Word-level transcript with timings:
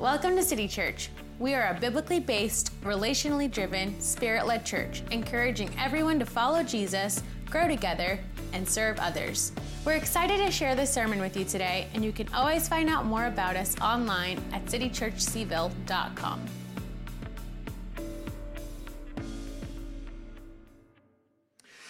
Welcome 0.00 0.34
to 0.36 0.42
City 0.42 0.66
Church. 0.66 1.10
We 1.38 1.52
are 1.52 1.76
a 1.76 1.78
biblically 1.78 2.20
based, 2.20 2.72
relationally 2.80 3.50
driven, 3.50 4.00
spirit 4.00 4.46
led 4.46 4.64
church, 4.64 5.02
encouraging 5.10 5.70
everyone 5.78 6.18
to 6.20 6.24
follow 6.24 6.62
Jesus, 6.62 7.22
grow 7.50 7.68
together, 7.68 8.18
and 8.54 8.66
serve 8.66 8.98
others. 8.98 9.52
We're 9.84 9.96
excited 9.96 10.38
to 10.38 10.50
share 10.50 10.74
this 10.74 10.90
sermon 10.90 11.20
with 11.20 11.36
you 11.36 11.44
today, 11.44 11.86
and 11.92 12.02
you 12.02 12.12
can 12.12 12.32
always 12.32 12.66
find 12.66 12.88
out 12.88 13.04
more 13.04 13.26
about 13.26 13.56
us 13.56 13.78
online 13.82 14.42
at 14.54 14.64
citychurchseville.com. 14.64 16.46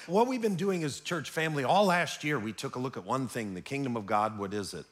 What 0.09 0.27
we've 0.27 0.43
been 0.43 0.57
doing 0.57 0.83
as 0.83 0.99
church 0.99 1.31
family 1.31 1.63
all 1.63 1.85
last 1.85 2.25
year, 2.25 2.41
we 2.41 2.53
took 2.53 2.75
a 2.75 2.81
look 2.81 2.97
at 2.97 3.05
one 3.05 3.29
thing 3.29 3.55
the 3.55 3.61
kingdom 3.61 3.97
of 3.97 4.05
God, 4.07 4.37
what 4.37 4.53
is 4.53 4.75
it? 4.75 4.85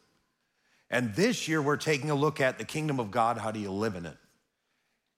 And 0.91 1.15
this 1.15 1.49
year, 1.49 1.61
we're 1.61 1.77
taking 1.77 2.11
a 2.11 2.15
look 2.15 2.41
at 2.41 2.59
the 2.59 2.65
kingdom 2.65 2.99
of 2.99 3.11
God. 3.11 3.39
How 3.39 3.51
do 3.51 3.61
you 3.61 3.71
live 3.71 3.95
in 3.95 4.07
it? 4.07 4.17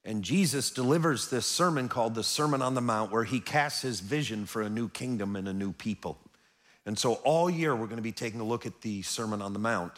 And 0.04 0.24
Jesus 0.24 0.70
delivers 0.70 1.28
this 1.28 1.46
sermon 1.46 1.88
called 1.88 2.14
the 2.14 2.24
Sermon 2.24 2.62
on 2.62 2.74
the 2.74 2.80
Mount, 2.80 3.12
where 3.12 3.24
he 3.24 3.38
casts 3.38 3.82
his 3.82 4.00
vision 4.00 4.46
for 4.46 4.62
a 4.62 4.70
new 4.70 4.88
kingdom 4.88 5.36
and 5.36 5.46
a 5.46 5.52
new 5.52 5.72
people. 5.72 6.18
And 6.86 6.98
so, 6.98 7.14
all 7.24 7.50
year, 7.50 7.76
we're 7.76 7.86
going 7.86 7.96
to 7.96 8.02
be 8.02 8.12
taking 8.12 8.40
a 8.40 8.44
look 8.44 8.66
at 8.66 8.80
the 8.80 9.02
Sermon 9.02 9.42
on 9.42 9.52
the 9.52 9.58
Mount. 9.58 9.92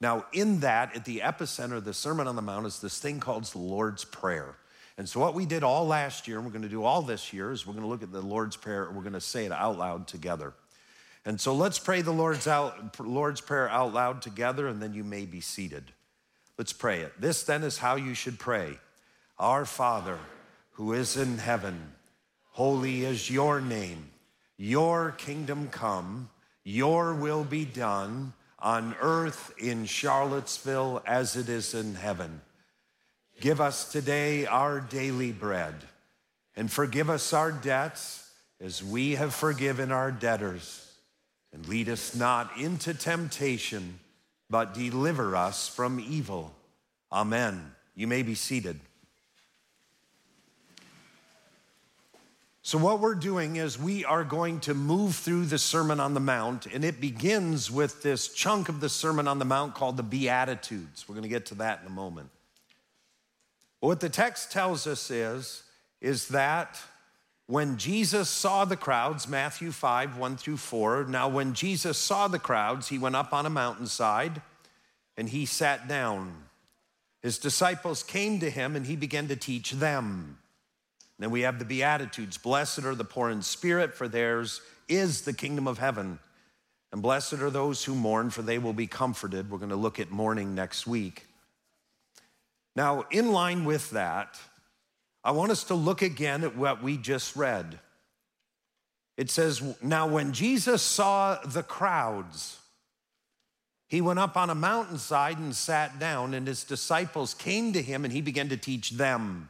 Now, 0.00 0.26
in 0.32 0.60
that, 0.60 0.94
at 0.96 1.04
the 1.04 1.20
epicenter 1.20 1.76
of 1.76 1.84
the 1.84 1.94
Sermon 1.94 2.26
on 2.26 2.36
the 2.36 2.42
Mount, 2.42 2.66
is 2.66 2.80
this 2.80 2.98
thing 2.98 3.20
called 3.20 3.44
the 3.44 3.58
Lord's 3.58 4.04
Prayer. 4.04 4.56
And 4.98 5.08
so, 5.08 5.20
what 5.20 5.34
we 5.34 5.46
did 5.46 5.62
all 5.62 5.86
last 5.86 6.26
year, 6.26 6.36
and 6.36 6.44
we're 6.44 6.52
going 6.52 6.62
to 6.62 6.68
do 6.68 6.84
all 6.84 7.02
this 7.02 7.32
year, 7.32 7.52
is 7.52 7.66
we're 7.66 7.72
going 7.72 7.84
to 7.84 7.88
look 7.88 8.02
at 8.02 8.12
the 8.12 8.20
Lord's 8.20 8.56
Prayer 8.56 8.84
and 8.84 8.96
we're 8.96 9.02
going 9.02 9.14
to 9.14 9.20
say 9.20 9.46
it 9.46 9.52
out 9.52 9.78
loud 9.78 10.08
together. 10.08 10.52
And 11.26 11.40
so 11.40 11.54
let's 11.54 11.78
pray 11.78 12.02
the 12.02 12.12
Lord's, 12.12 12.46
out, 12.46 13.00
Lord's 13.00 13.40
Prayer 13.40 13.68
out 13.68 13.94
loud 13.94 14.20
together, 14.20 14.68
and 14.68 14.82
then 14.82 14.92
you 14.92 15.04
may 15.04 15.24
be 15.24 15.40
seated. 15.40 15.84
Let's 16.58 16.72
pray 16.72 17.00
it. 17.00 17.18
This 17.20 17.42
then 17.44 17.62
is 17.62 17.78
how 17.78 17.96
you 17.96 18.14
should 18.14 18.38
pray 18.38 18.78
Our 19.38 19.64
Father, 19.64 20.18
who 20.72 20.92
is 20.92 21.16
in 21.16 21.38
heaven, 21.38 21.92
holy 22.52 23.04
is 23.04 23.30
your 23.30 23.60
name. 23.60 24.10
Your 24.56 25.12
kingdom 25.12 25.68
come, 25.68 26.28
your 26.62 27.14
will 27.14 27.42
be 27.42 27.64
done 27.64 28.34
on 28.58 28.94
earth 29.00 29.52
in 29.58 29.84
Charlottesville 29.86 31.02
as 31.06 31.36
it 31.36 31.48
is 31.48 31.74
in 31.74 31.94
heaven. 31.94 32.40
Give 33.40 33.60
us 33.60 33.90
today 33.90 34.46
our 34.46 34.78
daily 34.78 35.32
bread, 35.32 35.74
and 36.54 36.70
forgive 36.70 37.10
us 37.10 37.32
our 37.32 37.50
debts 37.50 38.30
as 38.60 38.84
we 38.84 39.16
have 39.16 39.34
forgiven 39.34 39.90
our 39.90 40.12
debtors 40.12 40.83
and 41.54 41.68
lead 41.68 41.88
us 41.88 42.16
not 42.16 42.58
into 42.58 42.92
temptation, 42.92 44.00
but 44.50 44.74
deliver 44.74 45.36
us 45.36 45.68
from 45.68 46.00
evil. 46.00 46.52
Amen. 47.12 47.72
You 47.94 48.08
may 48.08 48.22
be 48.22 48.34
seated. 48.34 48.80
So, 52.62 52.78
what 52.78 52.98
we're 52.98 53.14
doing 53.14 53.56
is 53.56 53.78
we 53.78 54.04
are 54.04 54.24
going 54.24 54.60
to 54.60 54.74
move 54.74 55.14
through 55.14 55.44
the 55.44 55.58
Sermon 55.58 56.00
on 56.00 56.14
the 56.14 56.20
Mount, 56.20 56.66
and 56.66 56.84
it 56.84 57.00
begins 57.00 57.70
with 57.70 58.02
this 58.02 58.28
chunk 58.28 58.68
of 58.68 58.80
the 58.80 58.88
Sermon 58.88 59.28
on 59.28 59.38
the 59.38 59.44
Mount 59.44 59.74
called 59.74 59.96
the 59.96 60.02
Beatitudes. 60.02 61.06
We're 61.06 61.14
going 61.14 61.24
to 61.24 61.28
get 61.28 61.46
to 61.46 61.54
that 61.56 61.80
in 61.82 61.86
a 61.86 61.90
moment. 61.90 62.30
But 63.80 63.88
what 63.88 64.00
the 64.00 64.08
text 64.08 64.50
tells 64.50 64.86
us 64.86 65.10
is, 65.10 65.62
is 66.00 66.28
that 66.28 66.80
when 67.46 67.76
Jesus 67.76 68.28
saw 68.28 68.64
the 68.64 68.76
crowds, 68.76 69.28
Matthew 69.28 69.70
5, 69.70 70.16
1 70.16 70.36
through 70.36 70.56
4, 70.56 71.04
now 71.04 71.28
when 71.28 71.52
Jesus 71.52 71.98
saw 71.98 72.26
the 72.26 72.38
crowds, 72.38 72.88
he 72.88 72.98
went 72.98 73.16
up 73.16 73.32
on 73.32 73.44
a 73.44 73.50
mountainside 73.50 74.40
and 75.16 75.28
he 75.28 75.44
sat 75.44 75.86
down. 75.86 76.32
His 77.22 77.38
disciples 77.38 78.02
came 78.02 78.40
to 78.40 78.50
him 78.50 78.76
and 78.76 78.86
he 78.86 78.96
began 78.96 79.28
to 79.28 79.36
teach 79.36 79.72
them. 79.72 80.38
Then 81.18 81.30
we 81.30 81.42
have 81.42 81.58
the 81.58 81.64
Beatitudes 81.64 82.38
Blessed 82.38 82.84
are 82.84 82.94
the 82.94 83.04
poor 83.04 83.30
in 83.30 83.42
spirit, 83.42 83.94
for 83.94 84.08
theirs 84.08 84.60
is 84.88 85.22
the 85.22 85.32
kingdom 85.32 85.68
of 85.68 85.78
heaven. 85.78 86.18
And 86.92 87.02
blessed 87.02 87.34
are 87.34 87.50
those 87.50 87.84
who 87.84 87.94
mourn, 87.94 88.30
for 88.30 88.42
they 88.42 88.58
will 88.58 88.72
be 88.72 88.86
comforted. 88.86 89.50
We're 89.50 89.58
going 89.58 89.70
to 89.70 89.76
look 89.76 89.98
at 89.98 90.10
mourning 90.10 90.54
next 90.54 90.86
week. 90.86 91.26
Now, 92.76 93.04
in 93.10 93.32
line 93.32 93.64
with 93.64 93.90
that, 93.90 94.38
I 95.24 95.30
want 95.30 95.50
us 95.50 95.64
to 95.64 95.74
look 95.74 96.02
again 96.02 96.44
at 96.44 96.56
what 96.56 96.82
we 96.82 96.98
just 96.98 97.34
read. 97.34 97.78
It 99.16 99.30
says, 99.30 99.62
Now 99.82 100.06
when 100.06 100.32
Jesus 100.32 100.82
saw 100.82 101.38
the 101.44 101.62
crowds, 101.62 102.58
he 103.86 104.00
went 104.00 104.18
up 104.18 104.36
on 104.36 104.50
a 104.50 104.54
mountainside 104.54 105.38
and 105.38 105.54
sat 105.54 105.98
down, 105.98 106.34
and 106.34 106.46
his 106.46 106.64
disciples 106.64 107.32
came 107.32 107.72
to 107.72 107.80
him 107.80 108.04
and 108.04 108.12
he 108.12 108.20
began 108.20 108.48
to 108.50 108.56
teach 108.56 108.90
them. 108.90 109.48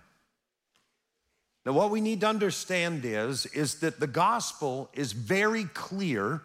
Now, 1.64 1.72
what 1.72 1.90
we 1.90 2.02
need 2.02 2.20
to 2.20 2.28
understand 2.28 3.04
is, 3.04 3.46
is 3.46 3.76
that 3.76 3.98
the 3.98 4.06
gospel 4.06 4.90
is 4.92 5.12
very 5.12 5.64
clear 5.64 6.42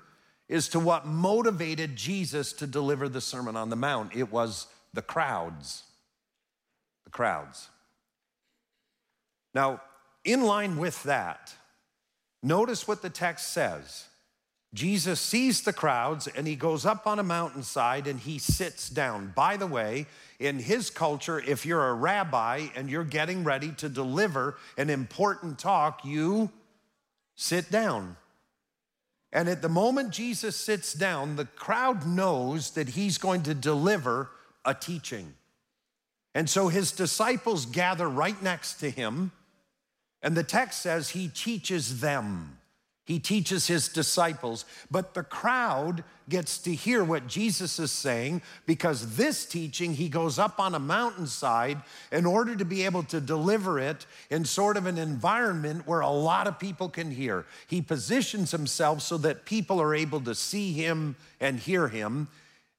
as 0.50 0.70
to 0.70 0.80
what 0.80 1.06
motivated 1.06 1.96
Jesus 1.96 2.54
to 2.54 2.66
deliver 2.66 3.10
the 3.10 3.20
Sermon 3.22 3.58
on 3.58 3.70
the 3.70 3.76
Mount. 3.76 4.16
It 4.16 4.32
was 4.32 4.68
the 4.94 5.02
crowds. 5.02 5.84
The 7.04 7.12
crowds. 7.12 7.68
Now, 9.54 9.82
in 10.24 10.44
line 10.44 10.78
with 10.78 11.02
that, 11.04 11.54
notice 12.44 12.88
what 12.88 13.02
the 13.02 13.10
text 13.10 13.52
says. 13.52 14.06
Jesus 14.74 15.20
sees 15.20 15.62
the 15.62 15.74
crowds 15.74 16.28
and 16.28 16.46
he 16.46 16.56
goes 16.56 16.86
up 16.86 17.08
on 17.08 17.18
a 17.18 17.24
mountainside 17.24 18.06
and 18.06 18.20
he 18.20 18.38
sits 18.38 18.88
down. 18.88 19.34
By 19.36 19.58
the 19.58 19.66
way, 19.66 20.06
in 20.40 20.60
his 20.60 20.92
culture, 20.92 21.40
if 21.40 21.66
you're 21.66 21.88
a 21.88 21.94
rabbi 21.94 22.68
and 22.76 22.90
you're 22.90 23.04
getting 23.04 23.44
ready 23.44 23.72
to 23.74 23.90
deliver 23.90 24.58
an 24.78 24.92
important 24.92 25.58
talk, 25.58 26.06
you 26.06 26.52
sit 27.36 27.72
down. 27.72 28.16
And 29.34 29.50
at 29.50 29.64
the 29.64 29.70
moment 29.70 30.12
Jesus 30.12 30.56
sits 30.56 30.94
down, 30.94 31.36
the 31.36 31.46
crowd 31.46 32.06
knows 32.06 32.72
that 32.72 32.90
he's 32.90 33.18
going 33.18 33.44
to 33.44 33.56
deliver 33.56 34.30
a 34.66 34.76
teaching. 34.76 35.34
And 36.36 36.48
so 36.48 36.68
his 36.68 36.92
disciples 36.92 37.66
gather 37.66 38.08
right 38.08 38.40
next 38.42 38.76
to 38.76 38.90
him 38.92 39.31
and 40.22 40.35
the 40.35 40.44
text 40.44 40.81
says 40.81 41.09
he 41.09 41.28
teaches 41.28 42.02
them. 42.02 42.57
He 43.09 43.18
teaches 43.18 43.66
his 43.66 43.88
disciples, 43.88 44.66
but 44.91 45.16
the 45.16 45.24
crowd 45.24 46.03
gets 46.30 46.59
to 46.59 46.75
hear 46.75 47.03
what 47.03 47.25
Jesus 47.25 47.80
is 47.80 47.91
saying 47.91 48.44
because 48.68 49.16
this 49.16 49.47
teaching, 49.47 49.96
he 49.96 50.09
goes 50.09 50.38
up 50.38 50.59
on 50.59 50.75
a 50.75 50.80
mountainside 50.80 51.80
in 52.12 52.28
order 52.28 52.56
to 52.56 52.63
be 52.63 52.85
able 52.85 53.02
to 53.06 53.19
deliver 53.19 53.80
it 53.80 54.06
in 54.30 54.46
sort 54.46 54.78
of 54.78 54.85
an 54.85 55.00
environment 55.00 55.88
where 55.88 56.02
a 56.02 56.09
lot 56.12 56.46
of 56.46 56.59
people 56.59 56.88
can 56.88 57.09
hear. 57.09 57.46
He 57.66 57.81
positions 57.81 58.51
himself 58.51 59.01
so 59.01 59.18
that 59.18 59.44
people 59.44 59.81
are 59.81 59.96
able 59.96 60.22
to 60.22 60.36
see 60.36 60.74
him 60.74 61.16
and 61.40 61.57
hear 61.57 61.88
him. 61.88 62.28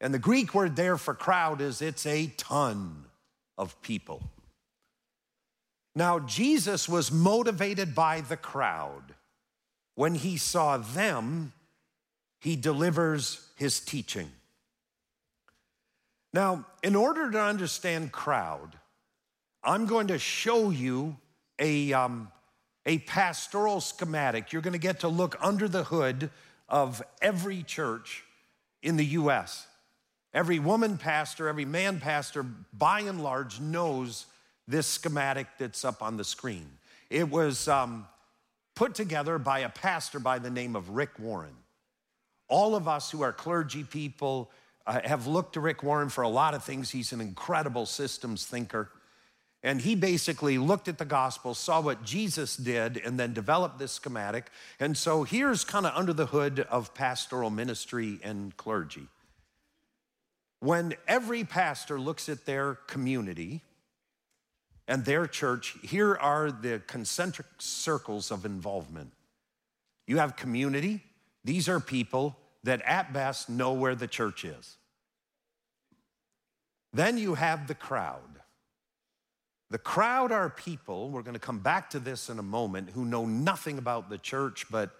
And 0.00 0.14
the 0.14 0.20
Greek 0.20 0.54
word 0.54 0.76
there 0.76 0.96
for 0.96 1.12
crowd 1.12 1.60
is 1.60 1.82
it's 1.82 2.06
a 2.06 2.28
ton 2.36 3.04
of 3.58 3.82
people. 3.82 4.22
Now, 5.94 6.20
Jesus 6.20 6.88
was 6.88 7.10
motivated 7.10 7.94
by 7.94 8.20
the 8.20 8.36
crowd. 8.36 9.14
When 9.94 10.14
he 10.14 10.36
saw 10.36 10.76
them, 10.78 11.52
he 12.38 12.56
delivers 12.56 13.48
his 13.56 13.80
teaching. 13.80 14.30
Now, 16.32 16.64
in 16.82 16.94
order 16.94 17.30
to 17.30 17.40
understand 17.40 18.12
crowd, 18.12 18.78
I'm 19.62 19.86
going 19.86 20.06
to 20.08 20.18
show 20.18 20.70
you 20.70 21.16
a, 21.58 21.92
um, 21.92 22.30
a 22.86 22.98
pastoral 22.98 23.80
schematic. 23.80 24.52
You're 24.52 24.62
going 24.62 24.72
to 24.72 24.78
get 24.78 25.00
to 25.00 25.08
look 25.08 25.36
under 25.40 25.68
the 25.68 25.84
hood 25.84 26.30
of 26.68 27.02
every 27.20 27.62
church 27.62 28.24
in 28.82 28.96
the 28.96 29.04
US. 29.06 29.66
Every 30.32 30.60
woman 30.60 30.96
pastor, 30.96 31.48
every 31.48 31.64
man 31.64 31.98
pastor, 31.98 32.44
by 32.72 33.00
and 33.00 33.22
large, 33.22 33.58
knows 33.60 34.26
this 34.68 34.86
schematic 34.86 35.46
that's 35.58 35.84
up 35.84 36.02
on 36.02 36.16
the 36.16 36.24
screen. 36.24 36.70
It 37.08 37.28
was 37.28 37.66
um, 37.68 38.06
put 38.74 38.94
together 38.94 39.38
by 39.38 39.60
a 39.60 39.68
pastor 39.68 40.20
by 40.20 40.38
the 40.38 40.50
name 40.50 40.76
of 40.76 40.90
Rick 40.90 41.18
Warren. 41.18 41.56
All 42.48 42.74
of 42.74 42.88
us 42.88 43.10
who 43.10 43.22
are 43.22 43.32
clergy 43.32 43.84
people 43.84 44.50
uh, 44.86 45.00
have 45.04 45.26
looked 45.26 45.54
to 45.54 45.60
Rick 45.60 45.82
Warren 45.82 46.08
for 46.08 46.22
a 46.22 46.28
lot 46.28 46.54
of 46.54 46.64
things. 46.64 46.90
He's 46.90 47.12
an 47.12 47.20
incredible 47.20 47.86
systems 47.86 48.46
thinker. 48.46 48.90
And 49.62 49.80
he 49.80 49.94
basically 49.94 50.56
looked 50.56 50.88
at 50.88 50.96
the 50.96 51.04
gospel, 51.04 51.54
saw 51.54 51.80
what 51.82 52.02
Jesus 52.02 52.56
did, 52.56 52.96
and 52.96 53.20
then 53.20 53.34
developed 53.34 53.78
this 53.78 53.92
schematic. 53.92 54.50
And 54.78 54.96
so 54.96 55.22
here's 55.22 55.64
kind 55.64 55.84
of 55.84 55.92
under 55.94 56.14
the 56.14 56.26
hood 56.26 56.60
of 56.70 56.94
pastoral 56.94 57.50
ministry 57.50 58.18
and 58.22 58.56
clergy. 58.56 59.08
When 60.60 60.94
every 61.06 61.44
pastor 61.44 62.00
looks 62.00 62.28
at 62.28 62.46
their 62.46 62.74
community, 62.86 63.62
and 64.90 65.04
their 65.04 65.28
church, 65.28 65.76
here 65.82 66.16
are 66.16 66.50
the 66.50 66.82
concentric 66.88 67.46
circles 67.58 68.32
of 68.32 68.44
involvement. 68.44 69.12
You 70.08 70.18
have 70.18 70.34
community, 70.34 71.04
these 71.44 71.68
are 71.68 71.78
people 71.78 72.36
that 72.64 72.82
at 72.82 73.12
best 73.12 73.48
know 73.48 73.72
where 73.72 73.94
the 73.94 74.08
church 74.08 74.44
is. 74.44 74.76
Then 76.92 77.18
you 77.18 77.36
have 77.36 77.68
the 77.68 77.74
crowd. 77.76 78.40
The 79.70 79.78
crowd 79.78 80.32
are 80.32 80.50
people, 80.50 81.10
we're 81.10 81.22
going 81.22 81.34
to 81.34 81.38
come 81.38 81.60
back 81.60 81.90
to 81.90 82.00
this 82.00 82.28
in 82.28 82.40
a 82.40 82.42
moment, 82.42 82.90
who 82.90 83.04
know 83.04 83.26
nothing 83.26 83.78
about 83.78 84.10
the 84.10 84.18
church 84.18 84.66
but 84.72 84.90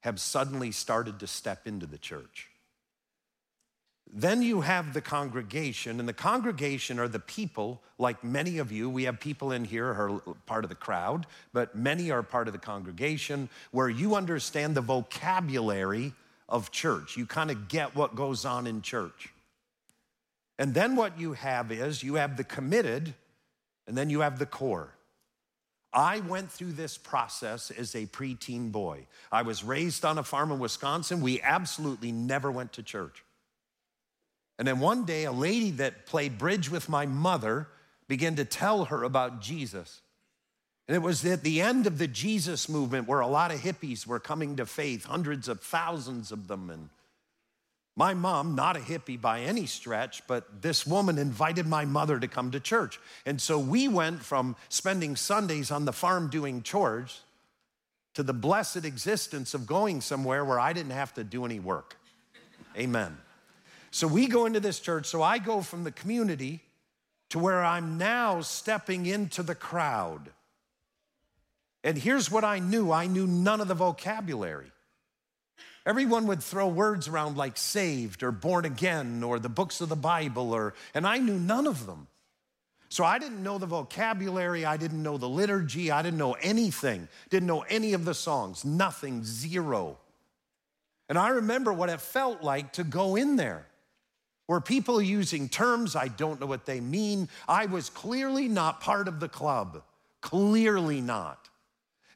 have 0.00 0.18
suddenly 0.18 0.72
started 0.72 1.20
to 1.20 1.28
step 1.28 1.68
into 1.68 1.86
the 1.86 1.98
church. 1.98 2.48
Then 4.12 4.40
you 4.40 4.60
have 4.62 4.94
the 4.94 5.00
congregation, 5.00 5.98
and 6.00 6.08
the 6.08 6.12
congregation 6.12 6.98
are 6.98 7.08
the 7.08 7.18
people, 7.18 7.82
like 7.98 8.22
many 8.22 8.58
of 8.58 8.70
you. 8.72 8.88
We 8.88 9.04
have 9.04 9.20
people 9.20 9.52
in 9.52 9.64
here 9.64 9.92
who 9.94 10.22
are 10.26 10.34
part 10.46 10.64
of 10.64 10.70
the 10.70 10.76
crowd, 10.76 11.26
but 11.52 11.74
many 11.74 12.10
are 12.10 12.22
part 12.22 12.46
of 12.46 12.52
the 12.52 12.58
congregation 12.58 13.48
where 13.72 13.88
you 13.88 14.14
understand 14.14 14.74
the 14.74 14.80
vocabulary 14.80 16.14
of 16.48 16.70
church. 16.70 17.16
You 17.16 17.26
kind 17.26 17.50
of 17.50 17.68
get 17.68 17.96
what 17.96 18.14
goes 18.14 18.44
on 18.44 18.66
in 18.66 18.80
church. 18.80 19.32
And 20.58 20.72
then 20.72 20.96
what 20.96 21.18
you 21.20 21.34
have 21.34 21.70
is 21.70 22.02
you 22.02 22.14
have 22.14 22.36
the 22.36 22.44
committed, 22.44 23.14
and 23.86 23.98
then 23.98 24.08
you 24.08 24.20
have 24.20 24.38
the 24.38 24.46
core. 24.46 24.92
I 25.92 26.20
went 26.20 26.50
through 26.50 26.72
this 26.72 26.96
process 26.96 27.70
as 27.70 27.94
a 27.94 28.06
preteen 28.06 28.70
boy. 28.70 29.06
I 29.32 29.42
was 29.42 29.64
raised 29.64 30.04
on 30.04 30.16
a 30.16 30.22
farm 30.22 30.52
in 30.52 30.58
Wisconsin. 30.58 31.20
We 31.20 31.42
absolutely 31.42 32.12
never 32.12 32.50
went 32.50 32.72
to 32.74 32.82
church. 32.82 33.24
And 34.58 34.66
then 34.66 34.80
one 34.80 35.04
day, 35.04 35.24
a 35.24 35.32
lady 35.32 35.70
that 35.72 36.06
played 36.06 36.38
bridge 36.38 36.70
with 36.70 36.88
my 36.88 37.06
mother 37.06 37.68
began 38.08 38.36
to 38.36 38.44
tell 38.44 38.86
her 38.86 39.02
about 39.02 39.40
Jesus. 39.40 40.00
And 40.88 40.94
it 40.94 41.02
was 41.02 41.24
at 41.24 41.42
the 41.42 41.60
end 41.60 41.86
of 41.86 41.98
the 41.98 42.06
Jesus 42.06 42.68
movement 42.68 43.08
where 43.08 43.20
a 43.20 43.26
lot 43.26 43.50
of 43.50 43.60
hippies 43.60 44.06
were 44.06 44.20
coming 44.20 44.56
to 44.56 44.66
faith, 44.66 45.04
hundreds 45.04 45.48
of 45.48 45.60
thousands 45.60 46.30
of 46.30 46.46
them. 46.46 46.70
And 46.70 46.88
my 47.96 48.14
mom, 48.14 48.54
not 48.54 48.76
a 48.76 48.80
hippie 48.80 49.20
by 49.20 49.40
any 49.40 49.66
stretch, 49.66 50.26
but 50.28 50.62
this 50.62 50.86
woman 50.86 51.18
invited 51.18 51.66
my 51.66 51.84
mother 51.84 52.20
to 52.20 52.28
come 52.28 52.52
to 52.52 52.60
church. 52.60 53.00
And 53.24 53.40
so 53.40 53.58
we 53.58 53.88
went 53.88 54.22
from 54.22 54.54
spending 54.68 55.16
Sundays 55.16 55.70
on 55.70 55.86
the 55.86 55.92
farm 55.92 56.30
doing 56.30 56.62
chores 56.62 57.22
to 58.14 58.22
the 58.22 58.32
blessed 58.32 58.84
existence 58.84 59.54
of 59.54 59.66
going 59.66 60.00
somewhere 60.00 60.44
where 60.44 60.60
I 60.60 60.72
didn't 60.72 60.92
have 60.92 61.12
to 61.14 61.24
do 61.24 61.44
any 61.44 61.58
work. 61.58 61.96
Amen. 62.76 63.16
So 63.96 64.06
we 64.06 64.26
go 64.26 64.44
into 64.44 64.60
this 64.60 64.78
church. 64.78 65.06
So 65.06 65.22
I 65.22 65.38
go 65.38 65.62
from 65.62 65.82
the 65.82 65.90
community 65.90 66.60
to 67.30 67.38
where 67.38 67.64
I'm 67.64 67.96
now 67.96 68.42
stepping 68.42 69.06
into 69.06 69.42
the 69.42 69.54
crowd. 69.54 70.28
And 71.82 71.96
here's 71.96 72.30
what 72.30 72.44
I 72.44 72.58
knew 72.58 72.92
I 72.92 73.06
knew 73.06 73.26
none 73.26 73.62
of 73.62 73.68
the 73.68 73.74
vocabulary. 73.74 74.70
Everyone 75.86 76.26
would 76.26 76.42
throw 76.42 76.68
words 76.68 77.08
around 77.08 77.38
like 77.38 77.56
saved 77.56 78.22
or 78.22 78.32
born 78.32 78.66
again 78.66 79.22
or 79.22 79.38
the 79.38 79.48
books 79.48 79.80
of 79.80 79.88
the 79.88 79.96
Bible, 79.96 80.52
or, 80.52 80.74
and 80.92 81.06
I 81.06 81.16
knew 81.16 81.38
none 81.38 81.66
of 81.66 81.86
them. 81.86 82.06
So 82.90 83.02
I 83.02 83.18
didn't 83.18 83.42
know 83.42 83.56
the 83.56 83.64
vocabulary, 83.64 84.66
I 84.66 84.76
didn't 84.76 85.02
know 85.02 85.16
the 85.16 85.26
liturgy, 85.26 85.90
I 85.90 86.02
didn't 86.02 86.18
know 86.18 86.36
anything, 86.42 87.08
didn't 87.30 87.46
know 87.46 87.62
any 87.62 87.94
of 87.94 88.04
the 88.04 88.12
songs, 88.12 88.62
nothing, 88.62 89.24
zero. 89.24 89.96
And 91.08 91.16
I 91.16 91.28
remember 91.28 91.72
what 91.72 91.88
it 91.88 92.02
felt 92.02 92.42
like 92.42 92.74
to 92.74 92.84
go 92.84 93.16
in 93.16 93.36
there 93.36 93.64
where 94.46 94.60
people 94.60 95.02
using 95.02 95.48
terms 95.48 95.96
I 95.96 96.08
don't 96.08 96.40
know 96.40 96.46
what 96.46 96.66
they 96.66 96.80
mean. 96.80 97.28
I 97.48 97.66
was 97.66 97.90
clearly 97.90 98.48
not 98.48 98.80
part 98.80 99.08
of 99.08 99.20
the 99.20 99.28
club, 99.28 99.82
clearly 100.20 101.00
not. 101.00 101.48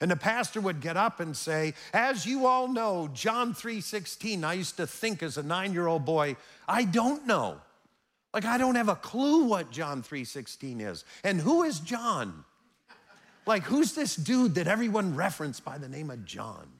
And 0.00 0.10
the 0.10 0.16
pastor 0.16 0.60
would 0.62 0.80
get 0.80 0.96
up 0.96 1.20
and 1.20 1.36
say, 1.36 1.74
"As 1.92 2.24
you 2.24 2.46
all 2.46 2.68
know, 2.68 3.08
John 3.12 3.52
3:16." 3.52 4.44
I 4.44 4.54
used 4.54 4.78
to 4.78 4.86
think 4.86 5.22
as 5.22 5.36
a 5.36 5.42
9-year-old 5.42 6.06
boy, 6.06 6.36
I 6.66 6.84
don't 6.84 7.26
know. 7.26 7.60
Like 8.32 8.44
I 8.44 8.56
don't 8.58 8.76
have 8.76 8.88
a 8.88 8.96
clue 8.96 9.44
what 9.44 9.70
John 9.70 10.02
3:16 10.02 10.80
is. 10.80 11.04
And 11.22 11.40
who 11.40 11.64
is 11.64 11.80
John? 11.80 12.44
Like 13.46 13.64
who's 13.64 13.92
this 13.92 14.16
dude 14.16 14.54
that 14.54 14.68
everyone 14.68 15.16
referenced 15.16 15.64
by 15.64 15.76
the 15.76 15.88
name 15.88 16.10
of 16.10 16.24
John? 16.24 16.79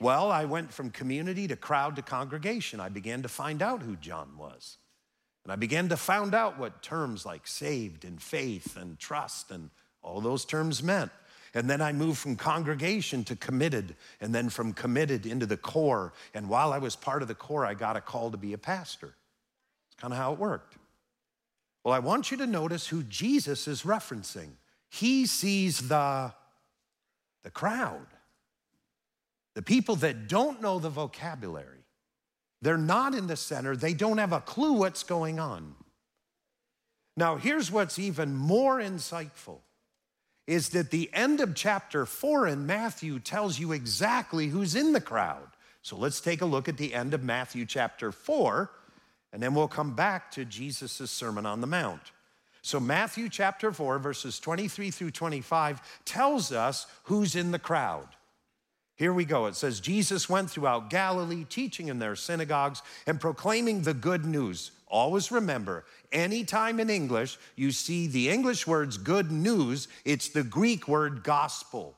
Well, 0.00 0.32
I 0.32 0.46
went 0.46 0.72
from 0.72 0.90
community 0.90 1.46
to 1.48 1.56
crowd 1.56 1.96
to 1.96 2.02
congregation. 2.02 2.80
I 2.80 2.88
began 2.88 3.22
to 3.22 3.28
find 3.28 3.60
out 3.60 3.82
who 3.82 3.96
John 3.96 4.36
was. 4.38 4.78
And 5.44 5.52
I 5.52 5.56
began 5.56 5.88
to 5.90 5.96
find 5.96 6.34
out 6.34 6.58
what 6.58 6.82
terms 6.82 7.26
like 7.26 7.46
saved 7.46 8.04
and 8.04 8.20
faith 8.20 8.76
and 8.76 8.98
trust 8.98 9.50
and 9.50 9.70
all 10.02 10.20
those 10.20 10.44
terms 10.44 10.82
meant. 10.82 11.10
And 11.52 11.68
then 11.68 11.82
I 11.82 11.92
moved 11.92 12.18
from 12.18 12.36
congregation 12.36 13.24
to 13.24 13.36
committed, 13.36 13.96
and 14.20 14.34
then 14.34 14.50
from 14.50 14.72
committed 14.72 15.26
into 15.26 15.46
the 15.46 15.56
core. 15.56 16.12
And 16.32 16.48
while 16.48 16.72
I 16.72 16.78
was 16.78 16.94
part 16.94 17.22
of 17.22 17.28
the 17.28 17.34
core, 17.34 17.66
I 17.66 17.74
got 17.74 17.96
a 17.96 18.00
call 18.00 18.30
to 18.30 18.36
be 18.36 18.52
a 18.52 18.58
pastor. 18.58 19.14
It's 19.88 20.00
kind 20.00 20.12
of 20.12 20.18
how 20.18 20.32
it 20.32 20.38
worked. 20.38 20.76
Well, 21.82 21.92
I 21.92 21.98
want 21.98 22.30
you 22.30 22.36
to 22.36 22.46
notice 22.46 22.86
who 22.86 23.02
Jesus 23.02 23.66
is 23.66 23.82
referencing. 23.82 24.50
He 24.88 25.26
sees 25.26 25.88
the, 25.88 26.32
the 27.42 27.50
crowd. 27.50 28.06
The 29.54 29.62
people 29.62 29.96
that 29.96 30.28
don't 30.28 30.62
know 30.62 30.78
the 30.78 30.90
vocabulary, 30.90 31.84
they're 32.62 32.78
not 32.78 33.14
in 33.14 33.26
the 33.26 33.36
center, 33.36 33.76
they 33.76 33.94
don't 33.94 34.18
have 34.18 34.32
a 34.32 34.40
clue 34.40 34.74
what's 34.74 35.02
going 35.02 35.40
on. 35.40 35.74
Now, 37.16 37.36
here's 37.36 37.70
what's 37.70 37.98
even 37.98 38.34
more 38.34 38.78
insightful 38.78 39.58
is 40.46 40.70
that 40.70 40.90
the 40.90 41.10
end 41.12 41.40
of 41.40 41.54
chapter 41.54 42.04
4 42.06 42.48
in 42.48 42.66
Matthew 42.66 43.20
tells 43.20 43.58
you 43.58 43.72
exactly 43.72 44.48
who's 44.48 44.74
in 44.74 44.92
the 44.92 45.00
crowd. 45.00 45.48
So 45.82 45.96
let's 45.96 46.20
take 46.20 46.42
a 46.42 46.46
look 46.46 46.68
at 46.68 46.76
the 46.76 46.94
end 46.94 47.14
of 47.14 47.22
Matthew 47.22 47.64
chapter 47.66 48.10
4, 48.10 48.70
and 49.32 49.42
then 49.42 49.54
we'll 49.54 49.68
come 49.68 49.94
back 49.94 50.30
to 50.32 50.44
Jesus' 50.44 51.10
Sermon 51.10 51.46
on 51.46 51.60
the 51.60 51.66
Mount. 51.66 52.12
So, 52.62 52.78
Matthew 52.78 53.28
chapter 53.28 53.72
4, 53.72 53.98
verses 53.98 54.38
23 54.38 54.90
through 54.90 55.12
25, 55.12 55.80
tells 56.04 56.52
us 56.52 56.86
who's 57.04 57.34
in 57.34 57.52
the 57.52 57.58
crowd. 57.58 58.08
Here 59.00 59.14
we 59.14 59.24
go. 59.24 59.46
It 59.46 59.56
says, 59.56 59.80
Jesus 59.80 60.28
went 60.28 60.50
throughout 60.50 60.90
Galilee, 60.90 61.46
teaching 61.48 61.88
in 61.88 61.98
their 61.98 62.14
synagogues 62.14 62.82
and 63.06 63.18
proclaiming 63.18 63.80
the 63.80 63.94
good 63.94 64.26
news. 64.26 64.72
Always 64.88 65.32
remember, 65.32 65.86
anytime 66.12 66.78
in 66.78 66.90
English 66.90 67.38
you 67.56 67.70
see 67.70 68.08
the 68.08 68.28
English 68.28 68.66
words 68.66 68.98
good 68.98 69.32
news, 69.32 69.88
it's 70.04 70.28
the 70.28 70.42
Greek 70.42 70.86
word 70.86 71.24
gospel. 71.24 71.96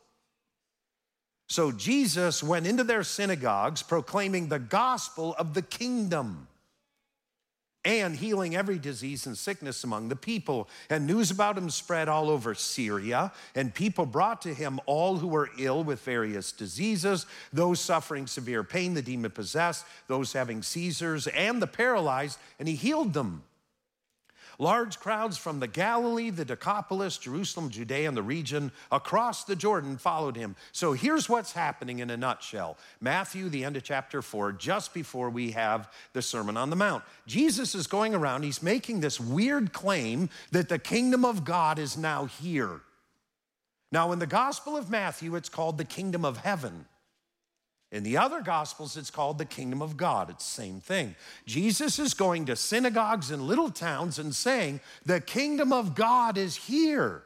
So 1.48 1.72
Jesus 1.72 2.40
went 2.40 2.68
into 2.68 2.84
their 2.84 3.02
synagogues 3.02 3.82
proclaiming 3.82 4.46
the 4.46 4.60
gospel 4.60 5.34
of 5.40 5.54
the 5.54 5.62
kingdom 5.62 6.46
and 7.84 8.14
healing 8.14 8.54
every 8.54 8.78
disease 8.78 9.26
and 9.26 9.36
sickness 9.36 9.84
among 9.84 10.08
the 10.08 10.16
people. 10.16 10.68
And 10.88 11.06
news 11.06 11.30
about 11.30 11.58
him 11.58 11.70
spread 11.70 12.08
all 12.08 12.30
over 12.30 12.54
Syria, 12.54 13.32
and 13.54 13.74
people 13.74 14.06
brought 14.06 14.42
to 14.42 14.54
him 14.54 14.80
all 14.86 15.16
who 15.16 15.28
were 15.28 15.50
ill 15.58 15.82
with 15.82 16.00
various 16.00 16.52
diseases, 16.52 17.26
those 17.52 17.80
suffering 17.80 18.26
severe 18.26 18.62
pain, 18.62 18.94
the 18.94 19.02
demon 19.02 19.30
possessed, 19.30 19.84
those 20.06 20.32
having 20.32 20.62
seizures, 20.62 21.26
and 21.28 21.60
the 21.60 21.66
paralyzed, 21.66 22.38
and 22.58 22.68
he 22.68 22.74
healed 22.74 23.12
them. 23.12 23.42
Large 24.58 25.00
crowds 25.00 25.38
from 25.38 25.60
the 25.60 25.66
Galilee, 25.66 26.30
the 26.30 26.44
Decapolis, 26.44 27.18
Jerusalem, 27.18 27.70
Judea, 27.70 28.08
and 28.08 28.16
the 28.16 28.22
region 28.22 28.72
across 28.90 29.44
the 29.44 29.56
Jordan 29.56 29.96
followed 29.96 30.36
him. 30.36 30.56
So 30.72 30.92
here's 30.92 31.28
what's 31.28 31.52
happening 31.52 32.00
in 32.00 32.10
a 32.10 32.16
nutshell 32.16 32.76
Matthew, 33.00 33.48
the 33.48 33.64
end 33.64 33.76
of 33.76 33.82
chapter 33.82 34.22
4, 34.22 34.52
just 34.52 34.94
before 34.94 35.30
we 35.30 35.52
have 35.52 35.90
the 36.12 36.22
Sermon 36.22 36.56
on 36.56 36.70
the 36.70 36.76
Mount. 36.76 37.04
Jesus 37.26 37.74
is 37.74 37.86
going 37.86 38.14
around, 38.14 38.42
he's 38.42 38.62
making 38.62 39.00
this 39.00 39.18
weird 39.18 39.72
claim 39.72 40.28
that 40.50 40.68
the 40.68 40.78
kingdom 40.78 41.24
of 41.24 41.44
God 41.44 41.78
is 41.78 41.96
now 41.96 42.26
here. 42.26 42.80
Now, 43.90 44.12
in 44.12 44.18
the 44.18 44.26
Gospel 44.26 44.76
of 44.76 44.90
Matthew, 44.90 45.36
it's 45.36 45.50
called 45.50 45.76
the 45.76 45.84
kingdom 45.84 46.24
of 46.24 46.38
heaven. 46.38 46.86
In 47.92 48.04
the 48.04 48.16
other 48.16 48.40
gospels, 48.40 48.96
it's 48.96 49.10
called 49.10 49.36
the 49.36 49.44
kingdom 49.44 49.82
of 49.82 49.98
God. 49.98 50.30
It's 50.30 50.46
the 50.46 50.62
same 50.62 50.80
thing. 50.80 51.14
Jesus 51.44 51.98
is 51.98 52.14
going 52.14 52.46
to 52.46 52.56
synagogues 52.56 53.30
in 53.30 53.46
little 53.46 53.70
towns 53.70 54.18
and 54.18 54.34
saying, 54.34 54.80
The 55.04 55.20
kingdom 55.20 55.74
of 55.74 55.94
God 55.94 56.38
is 56.38 56.56
here. 56.56 57.22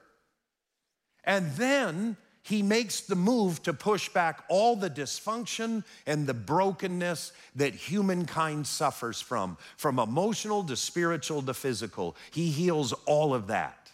And 1.23 1.53
then 1.53 2.17
he 2.43 2.63
makes 2.63 3.01
the 3.01 3.15
move 3.15 3.63
to 3.63 3.73
push 3.73 4.09
back 4.09 4.43
all 4.49 4.75
the 4.75 4.91
dysfunction 4.91 5.85
and 6.05 6.27
the 6.27 6.35
brokenness 6.35 7.33
that 7.55 7.75
humankind 7.75 8.67
suffers 8.67 9.21
from, 9.21 9.57
from 9.77 10.01
emotional 10.01 10.65
to 10.65 10.77
spiritual 10.77 11.43
to 11.43 11.55
physical. 11.55 12.17
He 12.33 12.51
heals 12.51 12.93
all 13.07 13.35
of 13.35 13.47
that 13.47 13.91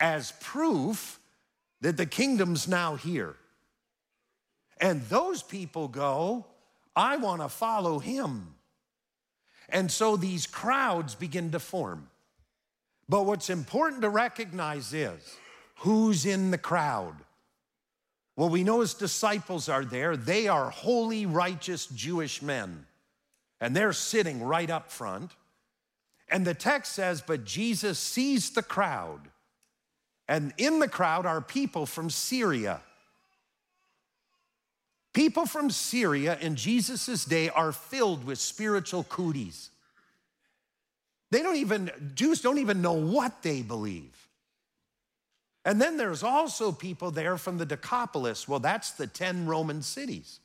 as 0.00 0.32
proof 0.40 1.18
that 1.82 1.98
the 1.98 2.06
kingdom's 2.06 2.66
now 2.66 2.96
here. 2.96 3.36
And 4.80 5.02
those 5.02 5.42
people 5.42 5.88
go, 5.88 6.46
I 6.96 7.16
want 7.16 7.42
to 7.42 7.48
follow 7.48 7.98
him. 7.98 8.54
And 9.68 9.90
so 9.90 10.16
these 10.16 10.46
crowds 10.46 11.14
begin 11.14 11.50
to 11.52 11.60
form. 11.60 12.08
But 13.08 13.26
what's 13.26 13.50
important 13.50 14.02
to 14.02 14.10
recognize 14.10 14.92
is 14.92 15.36
who's 15.76 16.26
in 16.26 16.50
the 16.50 16.58
crowd. 16.58 17.16
Well, 18.36 18.48
we 18.48 18.64
know 18.64 18.80
his 18.80 18.94
disciples 18.94 19.68
are 19.68 19.84
there. 19.84 20.16
They 20.16 20.48
are 20.48 20.70
holy, 20.70 21.26
righteous 21.26 21.86
Jewish 21.86 22.40
men, 22.42 22.86
and 23.60 23.74
they're 23.74 23.92
sitting 23.92 24.42
right 24.42 24.70
up 24.70 24.90
front. 24.90 25.32
And 26.28 26.46
the 26.46 26.54
text 26.54 26.92
says, 26.92 27.22
But 27.26 27.44
Jesus 27.44 27.98
sees 27.98 28.50
the 28.50 28.62
crowd 28.62 29.20
And 30.28 30.52
in 30.58 30.78
the 30.78 30.88
crowd 30.88 31.26
are 31.26 31.40
people 31.40 31.86
from 31.86 32.10
Syria. 32.10 32.82
People 35.14 35.46
from 35.46 35.70
Syria 35.70 36.38
in 36.40 36.54
Jesus' 36.56 37.24
day 37.24 37.48
are 37.48 37.72
filled 37.72 38.24
with 38.24 38.38
spiritual 38.38 39.04
cooties. 39.04 39.70
They 41.30 41.42
don't 41.42 41.56
even, 41.56 41.90
Jews 42.14 42.40
don't 42.40 42.58
even 42.58 42.82
know 42.82 42.92
what 42.92 43.42
they 43.42 43.62
believe. 43.62 44.28
And 45.64 45.80
then 45.80 45.96
there's 45.96 46.22
also 46.22 46.72
people 46.72 47.10
there 47.10 47.36
from 47.36 47.58
the 47.58 47.66
Decapolis. 47.66 48.48
Well, 48.48 48.60
that's 48.60 48.92
the 48.92 49.06
10 49.06 49.46
Roman 49.46 49.82
cities. 49.82 50.40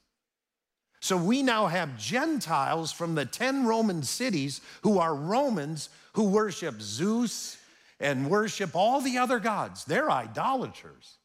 So 0.99 1.17
we 1.17 1.43
now 1.43 1.67
have 1.67 1.97
Gentiles 1.97 2.91
from 2.91 3.15
the 3.15 3.25
10 3.25 3.65
Roman 3.65 4.03
cities 4.03 4.61
who 4.81 4.99
are 4.99 5.13
Romans 5.13 5.89
who 6.13 6.29
worship 6.29 6.81
Zeus 6.81 7.57
and 7.99 8.29
worship 8.29 8.75
all 8.75 9.01
the 9.01 9.17
other 9.17 9.39
gods. 9.39 9.85
They're 9.85 10.11
idolaters. 10.11 11.17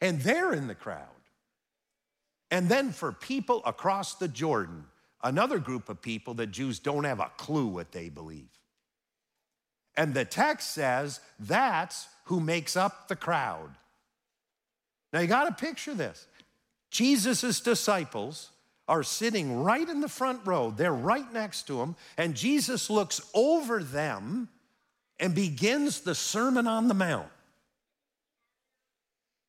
And 0.00 0.20
they're 0.20 0.52
in 0.52 0.68
the 0.68 0.74
crowd. 0.74 1.17
And 2.50 2.68
then 2.68 2.92
for 2.92 3.12
people 3.12 3.62
across 3.64 4.14
the 4.14 4.28
Jordan, 4.28 4.84
another 5.22 5.58
group 5.58 5.88
of 5.88 6.00
people 6.00 6.34
that 6.34 6.48
Jews 6.48 6.78
don't 6.78 7.04
have 7.04 7.20
a 7.20 7.30
clue 7.36 7.66
what 7.66 7.92
they 7.92 8.08
believe. 8.08 8.48
And 9.96 10.14
the 10.14 10.24
text 10.24 10.72
says 10.72 11.20
that's 11.38 12.08
who 12.24 12.40
makes 12.40 12.76
up 12.76 13.08
the 13.08 13.16
crowd. 13.16 13.70
Now 15.12 15.20
you 15.20 15.26
got 15.26 15.44
to 15.44 15.66
picture 15.66 15.94
this. 15.94 16.26
Jesus' 16.90 17.60
disciples 17.60 18.50
are 18.86 19.02
sitting 19.02 19.62
right 19.62 19.86
in 19.86 20.00
the 20.00 20.08
front 20.08 20.40
row. 20.46 20.70
They're 20.70 20.92
right 20.92 21.30
next 21.32 21.66
to 21.66 21.80
him. 21.80 21.96
And 22.16 22.34
Jesus 22.34 22.88
looks 22.88 23.20
over 23.34 23.82
them 23.82 24.48
and 25.20 25.34
begins 25.34 26.00
the 26.00 26.14
Sermon 26.14 26.66
on 26.66 26.88
the 26.88 26.94
Mount. 26.94 27.28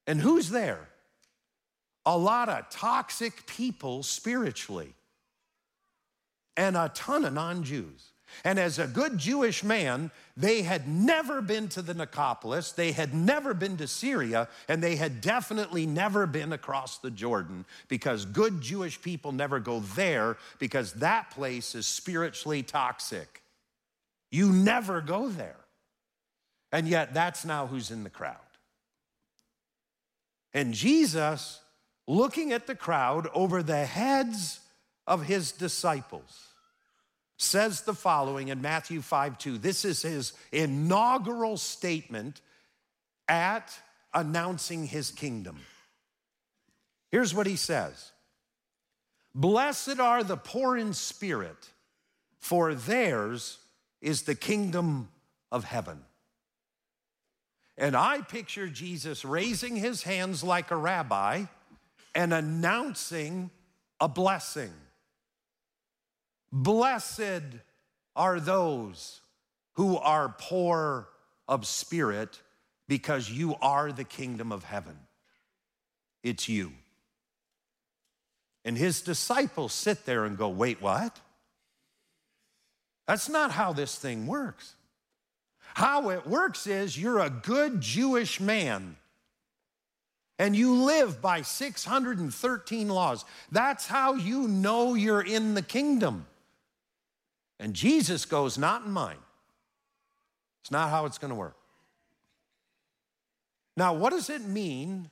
And 0.08 0.20
who's 0.20 0.50
there? 0.50 0.89
A 2.10 2.18
lot 2.18 2.50
of 2.50 2.68
toxic 2.72 3.46
people 3.46 4.02
spiritually, 4.02 4.96
and 6.58 6.76
a 6.76 6.90
ton 6.96 7.24
of 7.24 7.34
non 7.34 7.64
Jews. 7.64 8.10
And 8.44 8.58
as 8.58 8.80
a 8.80 8.88
good 8.88 9.20
Jewish 9.20 9.64
man, 9.64 10.10
they 10.36 10.64
had 10.64 10.88
never 10.88 11.40
been 11.40 11.68
to 11.70 11.84
the 11.84 11.94
Decapolis, 11.94 12.72
they 12.72 12.94
had 12.94 13.14
never 13.14 13.54
been 13.54 13.78
to 13.78 13.88
Syria, 13.88 14.48
and 14.68 14.82
they 14.82 14.96
had 14.96 15.22
definitely 15.22 15.86
never 15.86 16.26
been 16.26 16.52
across 16.52 16.98
the 16.98 17.12
Jordan 17.12 17.64
because 17.90 18.26
good 18.26 18.60
Jewish 18.60 19.00
people 19.00 19.32
never 19.32 19.60
go 19.60 19.82
there 19.82 20.38
because 20.58 20.94
that 20.94 21.30
place 21.30 21.76
is 21.76 21.86
spiritually 21.86 22.64
toxic. 22.64 23.44
You 24.32 24.52
never 24.52 25.00
go 25.00 25.30
there. 25.30 25.58
And 26.72 26.88
yet, 26.88 27.14
that's 27.14 27.46
now 27.46 27.68
who's 27.68 27.92
in 27.92 28.04
the 28.04 28.10
crowd. 28.10 28.38
And 30.56 30.74
Jesus, 30.74 31.60
looking 32.10 32.52
at 32.52 32.66
the 32.66 32.76
crowd 32.76 33.28
over 33.36 33.62
the 33.62 33.86
heads 33.86 34.60
of 35.06 35.24
his 35.24 35.52
disciples, 35.52 36.48
says 37.38 37.82
the 37.82 37.94
following 37.94 38.48
in 38.48 38.62
Matthew 38.62 39.02
5 39.02 39.38
2. 39.38 39.60
This 39.60 39.86
is 39.86 40.02
his 40.02 40.34
inaugural 40.52 41.56
statement 41.56 42.42
at 43.28 43.72
announcing 44.14 44.88
his 44.88 45.12
kingdom. 45.12 45.60
Here's 47.12 47.34
what 47.34 47.46
he 47.46 47.56
says 47.56 48.12
Blessed 49.36 50.00
are 50.00 50.24
the 50.24 50.36
poor 50.36 50.76
in 50.76 50.94
spirit, 50.94 51.70
for 52.40 52.74
theirs 52.74 53.60
is 54.02 54.24
the 54.24 54.36
kingdom 54.36 55.10
of 55.52 55.64
heaven. 55.64 56.00
And 57.78 57.96
I 57.96 58.22
picture 58.22 58.68
Jesus 58.68 59.24
raising 59.24 59.76
his 59.76 60.04
hands 60.04 60.44
like 60.44 60.72
a 60.72 60.76
rabbi 60.76 61.46
and 62.16 62.34
announcing 62.34 63.52
a 64.00 64.08
blessing. 64.08 64.74
Blessed 66.52 67.44
are 68.16 68.40
those 68.40 69.22
who 69.74 69.98
are 69.98 70.36
poor 70.38 71.08
of 71.48 71.66
spirit 71.66 72.42
because 72.88 73.30
you 73.30 73.56
are 73.62 73.92
the 73.92 74.04
kingdom 74.04 74.52
of 74.52 74.64
heaven. 74.64 74.98
It's 76.24 76.50
you. 76.50 76.74
And 78.66 78.78
his 78.78 79.02
disciples 79.02 79.74
sit 79.74 80.06
there 80.06 80.26
and 80.26 80.38
go, 80.38 80.50
Wait, 80.50 80.82
what? 80.82 81.20
That's 83.08 83.30
not 83.30 83.52
how 83.52 83.74
this 83.74 83.96
thing 83.96 84.28
works. 84.28 84.76
How 85.74 86.10
it 86.10 86.28
works 86.28 86.68
is 86.68 86.98
you're 86.98 87.20
a 87.20 87.30
good 87.30 87.82
Jewish 87.82 88.40
man 88.40 88.98
and 90.40 90.56
you 90.56 90.74
live 90.74 91.22
by 91.22 91.42
613 91.42 92.88
laws. 92.88 93.26
That's 93.52 93.86
how 93.86 94.16
you 94.16 94.48
know 94.48 94.96
you're 94.96 95.22
in 95.22 95.54
the 95.54 95.62
kingdom. 95.62 96.26
And 97.60 97.74
Jesus 97.74 98.26
goes, 98.26 98.58
Not 98.58 98.86
in 98.86 98.92
mine. 98.92 99.18
It's 100.64 100.72
not 100.72 100.90
how 100.90 101.06
it's 101.06 101.18
going 101.18 101.30
to 101.30 101.36
work. 101.36 101.58
Now, 103.76 103.94
what 103.94 104.12
does 104.12 104.30
it 104.30 104.42
mean 104.42 105.10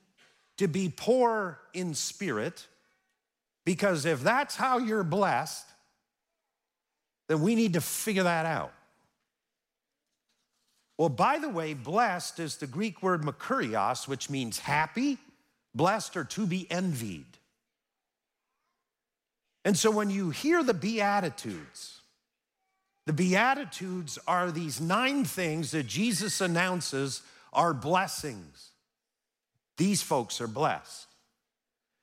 to 0.57 0.67
be 0.67 0.89
poor 0.89 1.59
in 1.73 1.93
spirit? 1.93 2.65
Because 3.65 4.05
if 4.05 4.21
that's 4.21 4.55
how 4.55 4.77
you're 4.77 5.03
blessed, 5.03 5.65
then 7.27 7.41
we 7.41 7.55
need 7.55 7.73
to 7.73 7.81
figure 7.81 8.23
that 8.23 8.45
out. 8.45 8.71
Well, 10.97 11.09
by 11.09 11.37
the 11.37 11.49
way, 11.49 11.73
blessed 11.73 12.39
is 12.39 12.57
the 12.57 12.67
Greek 12.67 13.03
word 13.03 13.21
makarios, 13.21 14.07
which 14.07 14.29
means 14.29 14.59
happy, 14.59 15.17
blessed, 15.75 16.17
or 16.17 16.23
to 16.23 16.47
be 16.47 16.69
envied. 16.71 17.25
And 19.63 19.77
so 19.77 19.91
when 19.91 20.09
you 20.09 20.31
hear 20.31 20.63
the 20.63 20.73
Beatitudes, 20.73 22.01
the 23.05 23.13
Beatitudes 23.13 24.17
are 24.27 24.51
these 24.51 24.81
nine 24.81 25.23
things 25.23 25.71
that 25.71 25.87
Jesus 25.87 26.41
announces 26.41 27.21
are 27.53 27.73
blessings. 27.73 28.71
These 29.77 30.01
folks 30.01 30.41
are 30.41 30.47
blessed. 30.47 31.07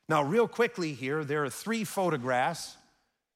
Now, 0.08 0.22
real 0.22 0.46
quickly 0.46 0.92
here, 0.92 1.24
there 1.24 1.44
are 1.44 1.50
three 1.50 1.84
photographs 1.84 2.76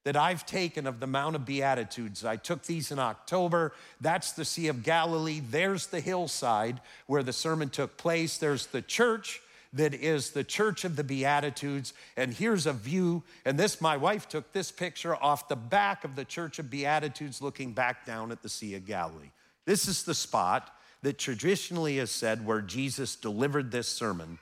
that 0.08 0.16
I've 0.16 0.46
taken 0.46 0.86
of 0.86 1.00
the 1.00 1.06
Mount 1.06 1.36
of 1.36 1.44
Beatitudes. 1.44 2.24
I 2.24 2.36
took 2.36 2.62
these 2.62 2.90
in 2.90 2.98
October. 2.98 3.74
That's 4.00 4.32
the 4.32 4.46
Sea 4.46 4.68
of 4.68 4.82
Galilee. 4.82 5.42
There's 5.50 5.88
the 5.88 6.00
hillside 6.00 6.80
where 7.06 7.22
the 7.22 7.34
sermon 7.34 7.68
took 7.68 7.98
place. 7.98 8.38
There's 8.38 8.68
the 8.68 8.80
church 8.80 9.42
that 9.74 9.92
is 9.92 10.30
the 10.30 10.44
Church 10.44 10.86
of 10.86 10.96
the 10.96 11.04
Beatitudes. 11.04 11.92
And 12.16 12.32
here's 12.32 12.64
a 12.64 12.72
view. 12.72 13.22
And 13.44 13.58
this, 13.58 13.82
my 13.82 13.98
wife 13.98 14.30
took 14.30 14.50
this 14.54 14.72
picture 14.72 15.14
off 15.14 15.46
the 15.46 15.56
back 15.56 16.04
of 16.04 16.16
the 16.16 16.24
Church 16.24 16.58
of 16.58 16.70
Beatitudes 16.70 17.42
looking 17.42 17.74
back 17.74 18.06
down 18.06 18.32
at 18.32 18.40
the 18.40 18.48
Sea 18.48 18.76
of 18.76 18.86
Galilee. 18.86 19.32
This 19.66 19.88
is 19.88 20.04
the 20.04 20.14
spot 20.14 20.74
that 21.02 21.18
traditionally 21.18 21.98
is 21.98 22.10
said 22.10 22.46
where 22.46 22.62
Jesus 22.62 23.14
delivered 23.14 23.70
this 23.70 23.88
sermon, 23.88 24.38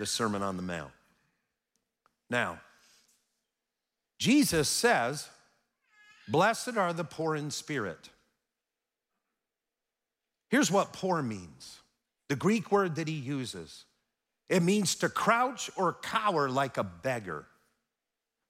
the 0.00 0.06
Sermon 0.06 0.42
on 0.42 0.56
the 0.56 0.64
Mount. 0.64 0.90
Now, 2.28 2.58
Jesus 4.24 4.70
says, 4.70 5.28
Blessed 6.28 6.78
are 6.78 6.94
the 6.94 7.04
poor 7.04 7.36
in 7.36 7.50
spirit. 7.50 8.08
Here's 10.48 10.70
what 10.70 10.94
poor 10.94 11.20
means 11.20 11.80
the 12.30 12.34
Greek 12.34 12.72
word 12.72 12.96
that 12.96 13.06
he 13.06 13.12
uses 13.12 13.84
it 14.48 14.62
means 14.62 14.94
to 14.96 15.10
crouch 15.10 15.70
or 15.76 15.92
cower 15.92 16.48
like 16.48 16.78
a 16.78 16.82
beggar, 16.82 17.44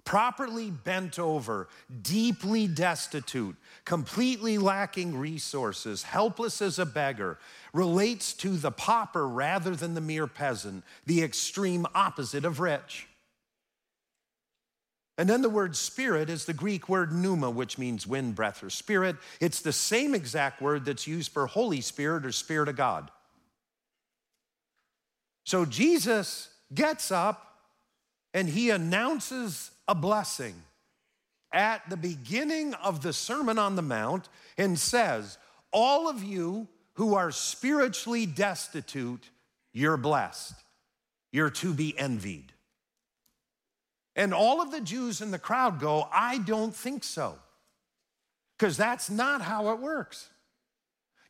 properly 0.05 0.71
bent 0.71 1.19
over, 1.19 1.67
deeply 2.03 2.69
destitute, 2.69 3.57
completely 3.85 4.59
lacking 4.59 5.19
resources, 5.19 6.05
helpless 6.05 6.63
as 6.63 6.79
a 6.79 6.87
beggar, 6.87 7.37
relates 7.73 8.33
to 8.35 8.51
the 8.51 8.71
pauper 8.71 9.27
rather 9.27 9.75
than 9.75 9.95
the 9.95 10.01
mere 10.01 10.29
peasant, 10.29 10.85
the 11.05 11.25
extreme 11.25 11.85
opposite 11.97 12.45
of 12.45 12.61
rich. 12.61 13.09
And 15.17 15.29
then 15.29 15.43
the 15.43 15.51
word 15.51 15.77
spirit 15.77 16.29
is 16.29 16.45
the 16.45 16.53
Greek 16.53 16.89
word 16.89 17.13
pneuma, 17.13 17.51
which 17.51 17.79
means 17.79 18.07
wind, 18.07 18.35
breath, 18.35 18.65
or 18.65 18.71
spirit. 18.71 19.17
It's 19.41 19.61
the 19.61 19.73
same 19.73 20.15
exact 20.15 20.61
word 20.61 20.85
that's 20.85 21.07
used 21.07 21.31
for 21.31 21.47
Holy 21.47 21.81
Spirit 21.81 22.27
or 22.27 22.33
Spirit 22.33 22.69
of 22.69 22.77
God. 22.77 23.11
So 25.45 25.65
Jesus 25.65 26.49
gets 26.75 27.13
up 27.13 27.59
and 28.33 28.49
he 28.49 28.71
announces 28.71 29.71
a 29.87 29.95
blessing 29.95 30.55
at 31.53 31.89
the 31.89 31.97
beginning 31.97 32.75
of 32.75 33.03
the 33.03 33.13
Sermon 33.13 33.59
on 33.59 33.77
the 33.77 33.83
Mount 33.83 34.29
and 34.59 34.77
says, 34.79 35.39
All 35.73 36.09
of 36.09 36.25
you 36.25 36.67
who 36.95 37.15
are 37.15 37.31
spiritually 37.31 38.27
destitute, 38.27 39.31
you're 39.73 39.97
blessed. 39.97 40.55
You're 41.31 41.51
to 41.51 41.73
be 41.73 41.97
envied. 41.99 42.54
And 44.17 44.33
all 44.33 44.61
of 44.61 44.71
the 44.71 44.81
Jews 44.81 45.21
in 45.21 45.31
the 45.31 45.39
crowd 45.39 45.81
go, 45.81 46.09
I 46.13 46.39
don't 46.39 46.75
think 46.75 47.03
so. 47.03 47.39
Because 48.57 48.77
that's 48.77 49.11
not 49.11 49.43
how 49.43 49.71
it 49.71 49.81
works. 49.81 50.29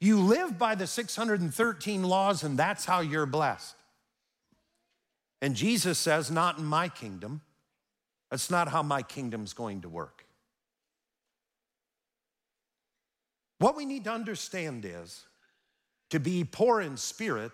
You 0.00 0.20
live 0.20 0.58
by 0.58 0.74
the 0.74 0.86
613 0.86 2.02
laws, 2.02 2.42
and 2.42 2.58
that's 2.58 2.84
how 2.84 3.00
you're 3.00 3.26
blessed. 3.26 3.74
And 5.40 5.54
Jesus 5.56 5.98
says, 5.98 6.30
Not 6.30 6.58
in 6.58 6.64
my 6.64 6.88
kingdom. 6.88 7.40
That's 8.30 8.50
not 8.50 8.68
how 8.68 8.82
my 8.82 9.02
kingdom's 9.02 9.52
going 9.52 9.82
to 9.82 9.88
work. 9.88 10.24
What 13.58 13.76
we 13.76 13.86
need 13.86 14.04
to 14.04 14.12
understand 14.12 14.84
is 14.84 15.24
to 16.10 16.20
be 16.20 16.44
poor 16.44 16.80
in 16.80 16.96
spirit 16.96 17.52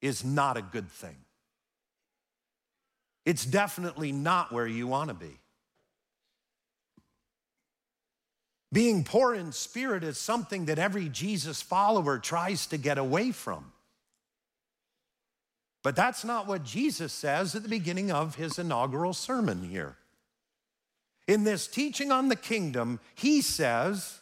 is 0.00 0.24
not 0.24 0.56
a 0.56 0.62
good 0.62 0.90
thing. 0.90 1.16
It's 3.24 3.44
definitely 3.44 4.12
not 4.12 4.52
where 4.52 4.66
you 4.66 4.86
want 4.86 5.08
to 5.08 5.14
be. 5.14 5.38
Being 8.72 9.04
poor 9.04 9.34
in 9.34 9.52
spirit 9.52 10.02
is 10.02 10.18
something 10.18 10.64
that 10.64 10.80
every 10.80 11.08
Jesus 11.08 11.62
follower 11.62 12.18
tries 12.18 12.66
to 12.66 12.76
get 12.76 12.98
away 12.98 13.30
from. 13.30 13.72
But 15.84 15.94
that's 15.94 16.24
not 16.24 16.48
what 16.48 16.64
Jesus 16.64 17.12
says 17.12 17.54
at 17.54 17.62
the 17.62 17.68
beginning 17.68 18.10
of 18.10 18.34
his 18.34 18.58
inaugural 18.58 19.12
sermon 19.12 19.62
here. 19.62 19.96
In 21.28 21.44
this 21.44 21.66
teaching 21.66 22.10
on 22.10 22.28
the 22.28 22.36
kingdom, 22.36 23.00
he 23.14 23.42
says, 23.42 24.20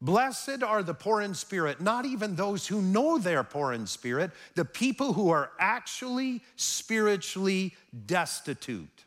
Blessed 0.00 0.62
are 0.62 0.82
the 0.82 0.94
poor 0.94 1.20
in 1.22 1.34
spirit, 1.34 1.80
not 1.80 2.04
even 2.04 2.36
those 2.36 2.66
who 2.66 2.82
know 2.82 3.16
they're 3.18 3.44
poor 3.44 3.72
in 3.72 3.86
spirit, 3.86 4.32
the 4.54 4.64
people 4.64 5.12
who 5.12 5.30
are 5.30 5.50
actually 5.58 6.42
spiritually 6.56 7.74
destitute. 8.06 9.04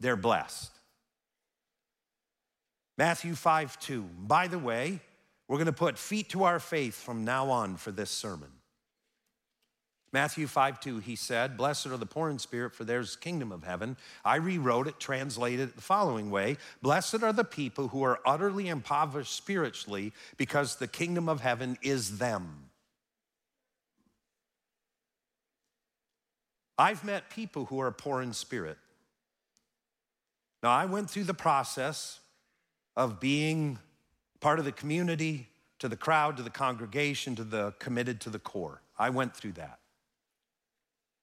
They're 0.00 0.16
blessed. 0.16 0.70
Matthew 2.98 3.34
5 3.34 3.78
2. 3.78 4.02
By 4.02 4.48
the 4.48 4.58
way, 4.58 5.00
we're 5.46 5.56
going 5.56 5.66
to 5.66 5.72
put 5.72 5.98
feet 5.98 6.28
to 6.30 6.44
our 6.44 6.60
faith 6.60 6.94
from 6.94 7.24
now 7.24 7.50
on 7.50 7.76
for 7.76 7.90
this 7.90 8.10
sermon. 8.10 8.50
Matthew 10.12 10.46
5 10.46 10.80
2, 10.80 10.98
he 11.00 11.16
said, 11.16 11.56
Blessed 11.56 11.86
are 11.86 11.96
the 11.96 12.06
poor 12.06 12.30
in 12.30 12.38
spirit, 12.38 12.74
for 12.74 12.84
theirs 12.84 13.14
kingdom 13.14 13.52
of 13.52 13.64
heaven. 13.64 13.96
I 14.24 14.36
rewrote 14.36 14.88
it, 14.88 14.98
translated 14.98 15.68
it 15.68 15.76
the 15.76 15.82
following 15.82 16.30
way 16.30 16.56
Blessed 16.80 17.22
are 17.22 17.32
the 17.32 17.44
people 17.44 17.88
who 17.88 18.02
are 18.02 18.20
utterly 18.24 18.68
impoverished 18.68 19.34
spiritually, 19.34 20.12
because 20.36 20.76
the 20.76 20.88
kingdom 20.88 21.28
of 21.28 21.40
heaven 21.40 21.76
is 21.82 22.18
them. 22.18 22.70
I've 26.78 27.04
met 27.04 27.28
people 27.28 27.66
who 27.66 27.80
are 27.80 27.90
poor 27.90 28.22
in 28.22 28.32
spirit. 28.32 28.78
Now, 30.62 30.70
I 30.70 30.86
went 30.86 31.10
through 31.10 31.24
the 31.24 31.34
process 31.34 32.20
of 32.96 33.20
being 33.20 33.78
part 34.40 34.58
of 34.58 34.64
the 34.64 34.72
community, 34.72 35.48
to 35.80 35.88
the 35.88 35.96
crowd, 35.96 36.36
to 36.36 36.42
the 36.42 36.50
congregation, 36.50 37.36
to 37.36 37.44
the 37.44 37.74
committed 37.78 38.20
to 38.22 38.30
the 38.30 38.38
core. 38.38 38.80
I 38.98 39.10
went 39.10 39.36
through 39.36 39.52
that. 39.52 39.77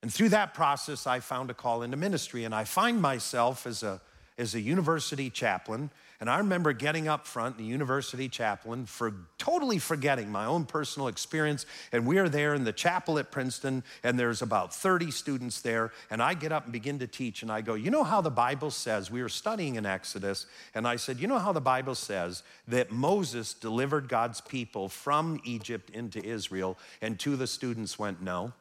And 0.05 0.13
through 0.13 0.29
that 0.29 0.53
process, 0.53 1.07
I 1.07 1.19
found 1.19 1.50
a 1.50 1.55
call 1.55 1.81
into 1.81 1.97
ministry. 1.97 2.43
And 2.43 2.53
I 2.53 2.63
find 2.63 3.01
myself 3.01 3.65
as 3.65 3.81
a, 3.81 4.00
as 4.38 4.53
a 4.53 4.62
university 4.62 5.31
chaplain. 5.31 5.89
And 6.19 6.29
I 6.29 6.38
remember 6.38 6.74
getting 6.74 7.07
up 7.07 7.25
front, 7.25 7.57
the 7.57 7.63
university 7.63 8.29
chaplain, 8.29 8.85
for 8.85 9.15
totally 9.39 9.79
forgetting 9.79 10.31
my 10.31 10.45
own 10.45 10.65
personal 10.65 11.07
experience. 11.07 11.65
And 11.91 12.05
we're 12.05 12.29
there 12.29 12.53
in 12.53 12.65
the 12.65 12.71
chapel 12.71 13.17
at 13.17 13.31
Princeton, 13.31 13.83
and 14.03 14.19
there's 14.19 14.43
about 14.43 14.75
30 14.75 15.09
students 15.09 15.63
there. 15.63 15.91
And 16.12 16.21
I 16.21 16.35
get 16.35 16.51
up 16.51 16.65
and 16.65 16.71
begin 16.71 17.00
to 17.00 17.07
teach. 17.07 17.41
And 17.41 17.51
I 17.51 17.62
go, 17.62 17.74
You 17.74 17.89
know 17.89 18.03
how 18.03 18.21
the 18.21 18.29
Bible 18.29 18.69
says, 18.69 19.09
we 19.09 19.24
were 19.24 19.27
studying 19.27 19.74
in 19.74 19.88
Exodus, 19.88 20.45
and 20.75 20.88
I 20.88 20.97
said, 20.97 21.19
You 21.19 21.25
know 21.27 21.39
how 21.39 21.51
the 21.51 21.62
Bible 21.62 21.95
says 21.95 22.43
that 22.67 22.91
Moses 22.91 23.55
delivered 23.55 24.07
God's 24.07 24.39
people 24.39 24.88
from 24.88 25.41
Egypt 25.45 25.89
into 25.89 26.24
Israel? 26.24 26.77
And 27.01 27.19
two 27.19 27.33
of 27.33 27.39
the 27.39 27.47
students 27.47 27.97
went, 27.97 28.21
No. 28.21 28.53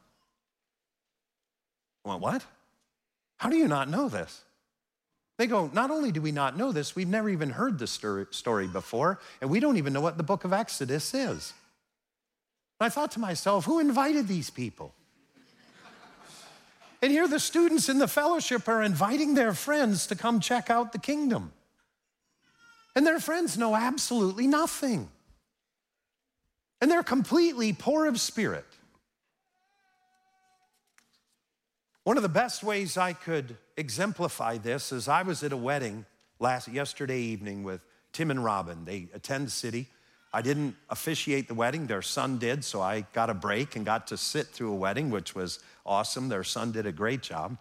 I 2.05 2.09
went, 2.09 2.21
What? 2.21 2.45
How 3.37 3.49
do 3.49 3.57
you 3.57 3.67
not 3.67 3.89
know 3.89 4.07
this? 4.07 4.41
They 5.37 5.47
go, 5.47 5.69
Not 5.73 5.91
only 5.91 6.11
do 6.11 6.21
we 6.21 6.31
not 6.31 6.57
know 6.57 6.71
this, 6.71 6.95
we've 6.95 7.07
never 7.07 7.29
even 7.29 7.49
heard 7.49 7.79
this 7.79 7.99
story 8.31 8.67
before, 8.67 9.19
and 9.41 9.49
we 9.49 9.59
don't 9.59 9.77
even 9.77 9.93
know 9.93 10.01
what 10.01 10.17
the 10.17 10.23
book 10.23 10.45
of 10.45 10.53
Exodus 10.53 11.13
is. 11.13 11.53
And 12.79 12.85
I 12.85 12.89
thought 12.89 13.11
to 13.11 13.19
myself, 13.19 13.65
Who 13.65 13.79
invited 13.79 14.27
these 14.27 14.49
people? 14.49 14.93
and 17.01 17.11
here 17.11 17.27
the 17.27 17.39
students 17.39 17.89
in 17.89 17.99
the 17.99 18.07
fellowship 18.07 18.67
are 18.67 18.81
inviting 18.81 19.33
their 19.33 19.53
friends 19.53 20.07
to 20.07 20.15
come 20.15 20.39
check 20.39 20.69
out 20.69 20.91
the 20.91 20.99
kingdom. 20.99 21.51
And 22.95 23.05
their 23.05 23.19
friends 23.19 23.57
know 23.57 23.75
absolutely 23.75 24.47
nothing. 24.47 25.09
And 26.79 26.89
they're 26.89 27.03
completely 27.03 27.73
poor 27.73 28.05
of 28.05 28.19
spirit. 28.21 28.65
One 32.05 32.17
of 32.17 32.23
the 32.23 32.29
best 32.29 32.63
ways 32.63 32.97
I 32.97 33.13
could 33.13 33.57
exemplify 33.77 34.59
this 34.59 34.91
is 34.91 35.07
I 35.07 35.23
was 35.23 35.41
at 35.41 35.51
a 35.51 35.57
wedding 35.57 36.05
last 36.39 36.67
yesterday 36.67 37.19
evening 37.19 37.63
with 37.63 37.83
Tim 38.13 38.29
and 38.29 38.43
Robin. 38.43 38.85
They 38.85 39.07
attend 39.15 39.51
city. 39.51 39.87
I 40.31 40.43
didn't 40.43 40.75
officiate 40.91 41.47
the 41.47 41.55
wedding, 41.55 41.87
their 41.87 42.03
son 42.03 42.37
did, 42.37 42.63
so 42.63 42.79
I 42.79 43.07
got 43.13 43.31
a 43.31 43.33
break 43.33 43.75
and 43.75 43.83
got 43.83 44.05
to 44.07 44.17
sit 44.17 44.45
through 44.45 44.71
a 44.71 44.75
wedding, 44.75 45.09
which 45.09 45.33
was 45.33 45.57
awesome. 45.83 46.29
Their 46.29 46.43
son 46.43 46.71
did 46.71 46.85
a 46.85 46.91
great 46.91 47.23
job. 47.23 47.57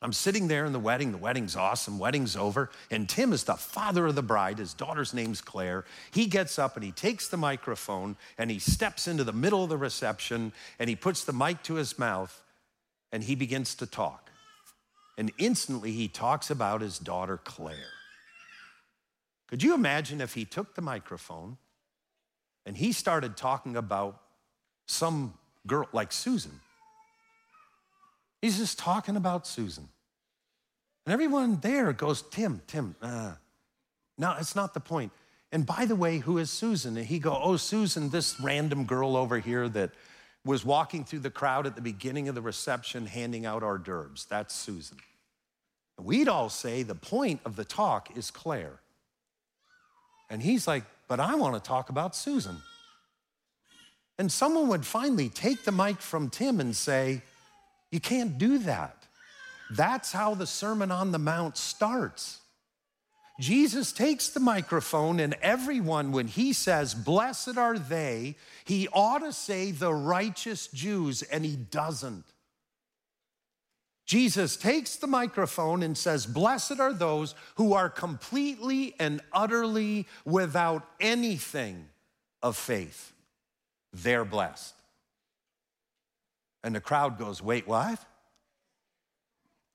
I'm 0.00 0.14
sitting 0.14 0.48
there 0.48 0.64
in 0.64 0.72
the 0.72 0.78
wedding. 0.78 1.12
The 1.12 1.18
wedding's 1.18 1.56
awesome. 1.56 1.98
Wedding's 1.98 2.36
over. 2.36 2.70
And 2.90 3.06
Tim 3.06 3.34
is 3.34 3.44
the 3.44 3.56
father 3.56 4.06
of 4.06 4.14
the 4.14 4.22
bride. 4.22 4.58
His 4.58 4.72
daughter's 4.72 5.12
name's 5.12 5.42
Claire. 5.42 5.84
He 6.10 6.24
gets 6.24 6.58
up 6.58 6.74
and 6.74 6.82
he 6.82 6.92
takes 6.92 7.28
the 7.28 7.36
microphone 7.36 8.16
and 8.38 8.50
he 8.50 8.58
steps 8.58 9.06
into 9.06 9.24
the 9.24 9.34
middle 9.34 9.62
of 9.62 9.68
the 9.68 9.76
reception 9.76 10.54
and 10.78 10.88
he 10.88 10.96
puts 10.96 11.24
the 11.24 11.34
mic 11.34 11.62
to 11.64 11.74
his 11.74 11.98
mouth 11.98 12.42
and 13.12 13.22
he 13.24 13.34
begins 13.34 13.74
to 13.76 13.86
talk. 13.86 14.30
And 15.18 15.32
instantly 15.38 15.92
he 15.92 16.08
talks 16.08 16.50
about 16.50 16.80
his 16.80 16.98
daughter 16.98 17.36
Claire. 17.36 17.76
Could 19.48 19.62
you 19.62 19.74
imagine 19.74 20.20
if 20.20 20.34
he 20.34 20.44
took 20.44 20.74
the 20.74 20.82
microphone 20.82 21.58
and 22.64 22.76
he 22.76 22.92
started 22.92 23.36
talking 23.36 23.76
about 23.76 24.20
some 24.86 25.34
girl 25.66 25.88
like 25.92 26.12
Susan? 26.12 26.60
He's 28.40 28.58
just 28.58 28.78
talking 28.78 29.16
about 29.16 29.46
Susan. 29.46 29.88
And 31.04 31.12
everyone 31.12 31.58
there 31.60 31.92
goes, 31.92 32.22
Tim, 32.22 32.62
Tim, 32.66 32.94
uh, 33.02 33.32
no, 34.16 34.36
it's 34.38 34.54
not 34.54 34.74
the 34.74 34.80
point. 34.80 35.12
And 35.52 35.66
by 35.66 35.84
the 35.84 35.96
way, 35.96 36.18
who 36.18 36.38
is 36.38 36.50
Susan? 36.50 36.96
And 36.96 37.06
he 37.06 37.18
go, 37.18 37.38
oh, 37.42 37.56
Susan, 37.56 38.10
this 38.10 38.38
random 38.40 38.84
girl 38.84 39.16
over 39.16 39.38
here 39.40 39.68
that 39.70 39.90
was 40.44 40.64
walking 40.64 41.04
through 41.04 41.20
the 41.20 41.30
crowd 41.30 41.66
at 41.66 41.74
the 41.74 41.82
beginning 41.82 42.28
of 42.28 42.34
the 42.34 42.40
reception 42.40 43.06
handing 43.06 43.44
out 43.44 43.62
hors 43.62 43.78
d'oeuvres. 43.78 44.26
That's 44.28 44.54
Susan. 44.54 44.98
We'd 45.98 46.28
all 46.28 46.48
say 46.48 46.82
the 46.82 46.94
point 46.94 47.40
of 47.44 47.56
the 47.56 47.64
talk 47.64 48.16
is 48.16 48.30
Claire. 48.30 48.80
And 50.30 50.40
he's 50.40 50.66
like, 50.66 50.84
but 51.08 51.20
I 51.20 51.34
want 51.34 51.54
to 51.54 51.60
talk 51.60 51.90
about 51.90 52.16
Susan. 52.16 52.56
And 54.18 54.30
someone 54.30 54.68
would 54.68 54.86
finally 54.86 55.28
take 55.28 55.64
the 55.64 55.72
mic 55.72 56.00
from 56.00 56.30
Tim 56.30 56.60
and 56.60 56.76
say, 56.76 57.22
You 57.90 58.00
can't 58.00 58.38
do 58.38 58.58
that. 58.58 59.06
That's 59.70 60.12
how 60.12 60.34
the 60.34 60.46
Sermon 60.46 60.90
on 60.90 61.12
the 61.12 61.18
Mount 61.18 61.56
starts. 61.56 62.39
Jesus 63.40 63.90
takes 63.90 64.28
the 64.28 64.38
microphone, 64.38 65.18
and 65.18 65.34
everyone, 65.40 66.12
when 66.12 66.28
he 66.28 66.52
says, 66.52 66.94
Blessed 66.94 67.56
are 67.56 67.78
they, 67.78 68.36
he 68.64 68.86
ought 68.92 69.20
to 69.20 69.32
say 69.32 69.70
the 69.70 69.92
righteous 69.92 70.68
Jews, 70.68 71.22
and 71.22 71.44
he 71.44 71.56
doesn't. 71.56 72.24
Jesus 74.04 74.56
takes 74.56 74.96
the 74.96 75.06
microphone 75.06 75.82
and 75.82 75.96
says, 75.96 76.26
Blessed 76.26 76.80
are 76.80 76.92
those 76.92 77.34
who 77.54 77.72
are 77.72 77.88
completely 77.88 78.94
and 79.00 79.22
utterly 79.32 80.06
without 80.26 80.86
anything 81.00 81.88
of 82.42 82.56
faith. 82.56 83.12
They're 83.92 84.26
blessed. 84.26 84.74
And 86.62 86.74
the 86.74 86.80
crowd 86.80 87.18
goes, 87.18 87.42
Wait, 87.42 87.66
what? 87.66 88.04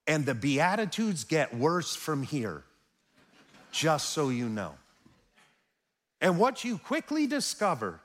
And 0.06 0.24
the 0.24 0.36
Beatitudes 0.36 1.24
get 1.24 1.52
worse 1.52 1.96
from 1.96 2.22
here 2.22 2.62
just 3.76 4.10
so 4.10 4.30
you 4.30 4.48
know. 4.48 4.74
And 6.20 6.38
what 6.38 6.64
you 6.64 6.78
quickly 6.78 7.26
discover 7.26 8.00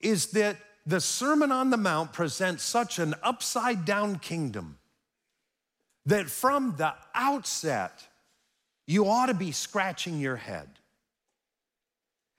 is 0.00 0.32
that 0.32 0.56
the 0.84 1.00
Sermon 1.00 1.52
on 1.52 1.70
the 1.70 1.76
Mount 1.76 2.12
presents 2.12 2.64
such 2.64 2.98
an 2.98 3.14
upside 3.22 3.84
down 3.84 4.18
kingdom 4.18 4.76
that 6.06 6.28
from 6.28 6.74
the 6.76 6.92
outset, 7.14 8.06
you 8.86 9.08
ought 9.08 9.26
to 9.26 9.34
be 9.34 9.52
scratching 9.52 10.18
your 10.18 10.36
head. 10.36 10.68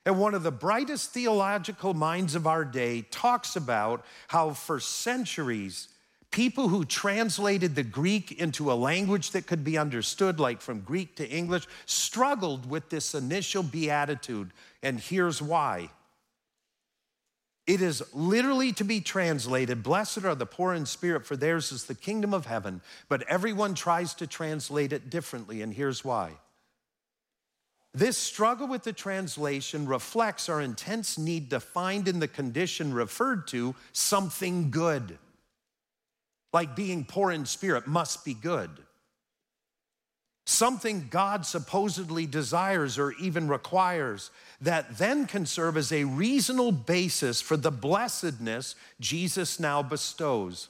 And 0.06 0.20
one 0.20 0.36
of 0.36 0.44
the 0.44 0.52
brightest 0.52 1.12
theological 1.12 1.94
minds 1.94 2.36
of 2.36 2.46
our 2.46 2.66
day 2.66 3.04
talks 3.10 3.56
about 3.56 4.06
how 4.28 4.52
for 4.52 4.80
centuries, 4.80 5.88
people 6.36 6.68
who 6.68 6.84
translated 6.84 7.76
the 7.76 7.84
Greek 7.84 8.30
into 8.34 8.70
a 8.70 8.76
language 8.76 9.32
that 9.32 9.48
could 9.48 9.64
be 9.64 9.78
understood, 9.78 10.38
like 10.38 10.60
from 10.60 10.82
Greek 10.82 11.16
to 11.16 11.26
English, 11.26 11.66
struggled 11.86 12.70
with 12.70 12.90
this 12.90 13.16
initial 13.16 13.64
beatitude. 13.64 14.52
And 14.84 15.00
here's 15.00 15.42
why 15.42 15.92
It 17.66 17.82
is 17.82 18.04
literally 18.14 18.74
to 18.74 18.84
be 18.84 19.00
translated 19.00 19.82
Blessed 19.82 20.26
are 20.26 20.36
the 20.36 20.46
poor 20.46 20.74
in 20.74 20.86
spirit, 20.86 21.26
for 21.26 21.38
theirs 21.38 21.72
is 21.72 21.86
the 21.86 21.96
kingdom 21.96 22.34
of 22.34 22.48
heaven. 22.48 22.82
But 23.08 23.24
everyone 23.30 23.74
tries 23.74 24.14
to 24.16 24.28
translate 24.28 24.92
it 24.92 25.10
differently, 25.10 25.62
and 25.62 25.74
here's 25.74 26.04
why. 26.04 26.34
This 27.94 28.18
struggle 28.18 28.68
with 28.68 28.84
the 28.84 28.92
translation 28.92 29.88
reflects 29.88 30.50
our 30.50 30.60
intense 30.60 31.18
need 31.18 31.50
to 31.52 31.62
find 31.62 32.10
in 32.10 32.20
the 32.20 32.28
condition 32.28 32.94
referred 32.94 33.48
to 33.48 33.74
something 33.94 34.70
good. 34.70 35.18
Like 36.56 36.74
being 36.74 37.04
poor 37.04 37.34
in 37.34 37.46
spirit 37.46 37.86
must 37.86 38.24
be 38.24 38.34
good 38.34 38.70
something 40.46 41.08
God 41.10 41.46
supposedly 41.46 42.28
desires 42.28 42.98
or 42.98 43.14
even 43.14 43.48
requires, 43.48 44.30
that 44.62 44.98
then 44.98 45.26
can 45.26 45.46
serve 45.46 45.76
as 45.76 45.92
a 45.92 46.04
reasonable 46.04 46.72
basis 46.72 47.42
for 47.42 47.58
the 47.58 47.72
blessedness 47.72 48.76
Jesus 49.00 49.60
now 49.60 49.82
bestows. 49.82 50.70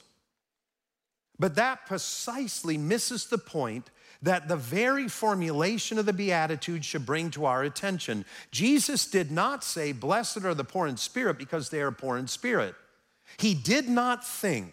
But 1.38 1.56
that 1.56 1.84
precisely 1.86 2.78
misses 2.78 3.26
the 3.26 3.38
point 3.38 3.90
that 4.22 4.48
the 4.48 4.56
very 4.56 5.08
formulation 5.08 5.98
of 5.98 6.06
the 6.06 6.14
Beatitudes 6.14 6.86
should 6.86 7.04
bring 7.04 7.30
to 7.32 7.44
our 7.44 7.62
attention. 7.62 8.24
Jesus 8.50 9.06
did 9.06 9.30
not 9.30 9.62
say, 9.62 9.92
Blessed 9.92 10.46
are 10.46 10.54
the 10.54 10.64
poor 10.64 10.86
in 10.86 10.96
spirit 10.96 11.38
because 11.38 11.68
they 11.68 11.82
are 11.82 11.92
poor 11.92 12.16
in 12.16 12.26
spirit. 12.26 12.74
He 13.36 13.52
did 13.52 13.88
not 13.90 14.26
think 14.26 14.72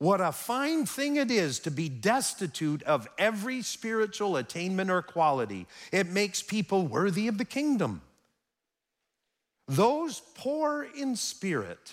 what 0.00 0.22
a 0.22 0.32
fine 0.32 0.86
thing 0.86 1.16
it 1.16 1.30
is 1.30 1.58
to 1.60 1.70
be 1.70 1.90
destitute 1.90 2.82
of 2.84 3.06
every 3.18 3.60
spiritual 3.60 4.38
attainment 4.38 4.90
or 4.90 5.02
quality. 5.02 5.66
It 5.92 6.08
makes 6.08 6.42
people 6.42 6.86
worthy 6.86 7.28
of 7.28 7.36
the 7.36 7.44
kingdom. 7.44 8.00
Those 9.68 10.22
poor 10.34 10.88
in 10.96 11.16
spirit 11.16 11.92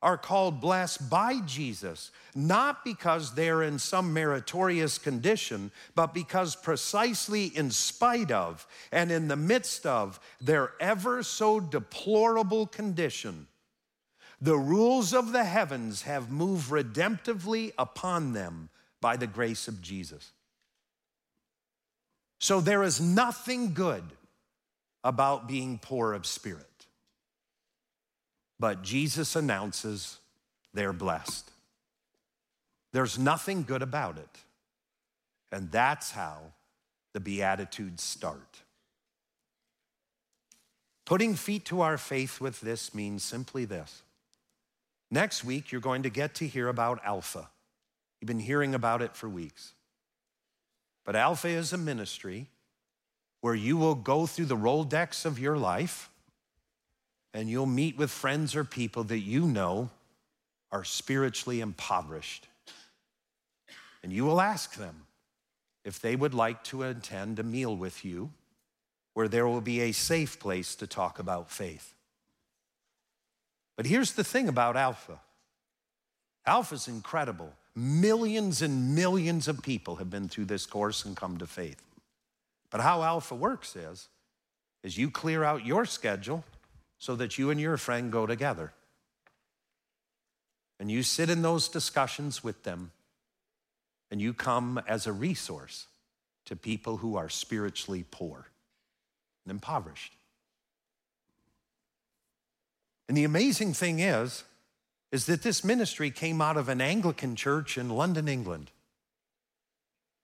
are 0.00 0.16
called 0.16 0.60
blessed 0.60 1.10
by 1.10 1.40
Jesus, 1.40 2.12
not 2.36 2.84
because 2.84 3.34
they're 3.34 3.64
in 3.64 3.80
some 3.80 4.12
meritorious 4.12 4.96
condition, 4.96 5.72
but 5.96 6.14
because 6.14 6.54
precisely 6.54 7.46
in 7.46 7.72
spite 7.72 8.30
of 8.30 8.64
and 8.92 9.10
in 9.10 9.26
the 9.26 9.36
midst 9.36 9.84
of 9.86 10.20
their 10.40 10.72
ever 10.78 11.24
so 11.24 11.58
deplorable 11.58 12.68
condition, 12.68 13.48
the 14.40 14.56
rules 14.56 15.12
of 15.12 15.32
the 15.32 15.44
heavens 15.44 16.02
have 16.02 16.30
moved 16.30 16.70
redemptively 16.70 17.72
upon 17.78 18.32
them 18.32 18.70
by 19.00 19.16
the 19.16 19.26
grace 19.26 19.68
of 19.68 19.82
Jesus. 19.82 20.32
So 22.38 22.60
there 22.60 22.82
is 22.82 23.00
nothing 23.00 23.74
good 23.74 24.04
about 25.04 25.46
being 25.46 25.78
poor 25.78 26.14
of 26.14 26.26
spirit. 26.26 26.66
But 28.58 28.82
Jesus 28.82 29.36
announces 29.36 30.18
they're 30.72 30.92
blessed. 30.92 31.50
There's 32.92 33.18
nothing 33.18 33.62
good 33.62 33.82
about 33.82 34.16
it. 34.16 34.38
And 35.52 35.70
that's 35.70 36.12
how 36.12 36.38
the 37.12 37.20
Beatitudes 37.20 38.02
start. 38.02 38.60
Putting 41.04 41.34
feet 41.34 41.64
to 41.66 41.80
our 41.80 41.98
faith 41.98 42.40
with 42.40 42.60
this 42.60 42.94
means 42.94 43.22
simply 43.22 43.64
this 43.64 44.02
Next 45.10 45.44
week, 45.44 45.72
you're 45.72 45.80
going 45.80 46.04
to 46.04 46.10
get 46.10 46.34
to 46.36 46.46
hear 46.46 46.68
about 46.68 47.00
Alpha. 47.04 47.48
You've 48.20 48.28
been 48.28 48.38
hearing 48.38 48.74
about 48.74 49.02
it 49.02 49.16
for 49.16 49.28
weeks. 49.28 49.72
But 51.04 51.16
Alpha 51.16 51.48
is 51.48 51.72
a 51.72 51.78
ministry 51.78 52.46
where 53.40 53.54
you 53.54 53.76
will 53.76 53.94
go 53.94 54.26
through 54.26 54.44
the 54.46 54.56
Rolodex 54.56 55.24
of 55.24 55.38
your 55.38 55.56
life 55.56 56.10
and 57.32 57.48
you'll 57.48 57.66
meet 57.66 57.96
with 57.96 58.10
friends 58.10 58.54
or 58.54 58.64
people 58.64 59.04
that 59.04 59.20
you 59.20 59.46
know 59.46 59.90
are 60.70 60.84
spiritually 60.84 61.60
impoverished. 61.60 62.46
And 64.02 64.12
you 64.12 64.24
will 64.24 64.40
ask 64.40 64.74
them 64.74 65.06
if 65.84 66.00
they 66.00 66.16
would 66.16 66.34
like 66.34 66.62
to 66.64 66.82
attend 66.82 67.38
a 67.38 67.42
meal 67.42 67.74
with 67.74 68.04
you 68.04 68.30
where 69.14 69.28
there 69.28 69.48
will 69.48 69.60
be 69.60 69.80
a 69.80 69.92
safe 69.92 70.38
place 70.38 70.74
to 70.76 70.86
talk 70.86 71.18
about 71.18 71.50
faith. 71.50 71.94
But 73.80 73.86
here's 73.86 74.12
the 74.12 74.24
thing 74.24 74.46
about 74.46 74.76
Alpha 74.76 75.18
Alpha's 76.44 76.86
incredible. 76.86 77.54
Millions 77.74 78.60
and 78.60 78.94
millions 78.94 79.48
of 79.48 79.62
people 79.62 79.96
have 79.96 80.10
been 80.10 80.28
through 80.28 80.44
this 80.44 80.66
course 80.66 81.06
and 81.06 81.16
come 81.16 81.38
to 81.38 81.46
faith. 81.46 81.80
But 82.68 82.82
how 82.82 83.02
Alpha 83.02 83.34
works 83.34 83.76
is, 83.76 84.08
is 84.82 84.98
you 84.98 85.10
clear 85.10 85.44
out 85.44 85.64
your 85.64 85.86
schedule 85.86 86.44
so 86.98 87.16
that 87.16 87.38
you 87.38 87.48
and 87.48 87.58
your 87.58 87.78
friend 87.78 88.12
go 88.12 88.26
together. 88.26 88.74
And 90.78 90.90
you 90.90 91.02
sit 91.02 91.30
in 91.30 91.40
those 91.40 91.66
discussions 91.66 92.44
with 92.44 92.64
them, 92.64 92.90
and 94.10 94.20
you 94.20 94.34
come 94.34 94.78
as 94.86 95.06
a 95.06 95.12
resource 95.14 95.86
to 96.44 96.54
people 96.54 96.98
who 96.98 97.16
are 97.16 97.30
spiritually 97.30 98.04
poor 98.10 98.48
and 99.46 99.50
impoverished. 99.50 100.12
And 103.10 103.16
the 103.16 103.24
amazing 103.24 103.72
thing 103.72 103.98
is, 103.98 104.44
is 105.10 105.26
that 105.26 105.42
this 105.42 105.64
ministry 105.64 106.12
came 106.12 106.40
out 106.40 106.56
of 106.56 106.68
an 106.68 106.80
Anglican 106.80 107.34
church 107.34 107.76
in 107.76 107.90
London, 107.90 108.28
England. 108.28 108.70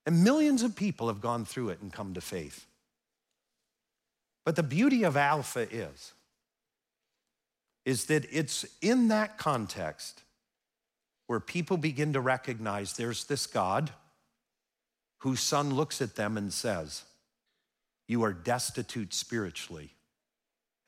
And 0.06 0.22
millions 0.22 0.62
of 0.62 0.76
people 0.76 1.08
have 1.08 1.20
gone 1.20 1.44
through 1.44 1.70
it 1.70 1.80
and 1.82 1.92
come 1.92 2.14
to 2.14 2.20
faith. 2.20 2.64
But 4.44 4.54
the 4.54 4.62
beauty 4.62 5.02
of 5.02 5.16
Alpha 5.16 5.66
is, 5.68 6.12
is 7.84 8.04
that 8.04 8.24
it's 8.30 8.64
in 8.80 9.08
that 9.08 9.36
context 9.36 10.22
where 11.26 11.40
people 11.40 11.78
begin 11.78 12.12
to 12.12 12.20
recognize 12.20 12.92
there's 12.92 13.24
this 13.24 13.48
God 13.48 13.90
whose 15.22 15.40
son 15.40 15.74
looks 15.74 16.00
at 16.00 16.14
them 16.14 16.36
and 16.36 16.52
says, 16.52 17.02
You 18.06 18.22
are 18.22 18.32
destitute 18.32 19.12
spiritually, 19.12 19.90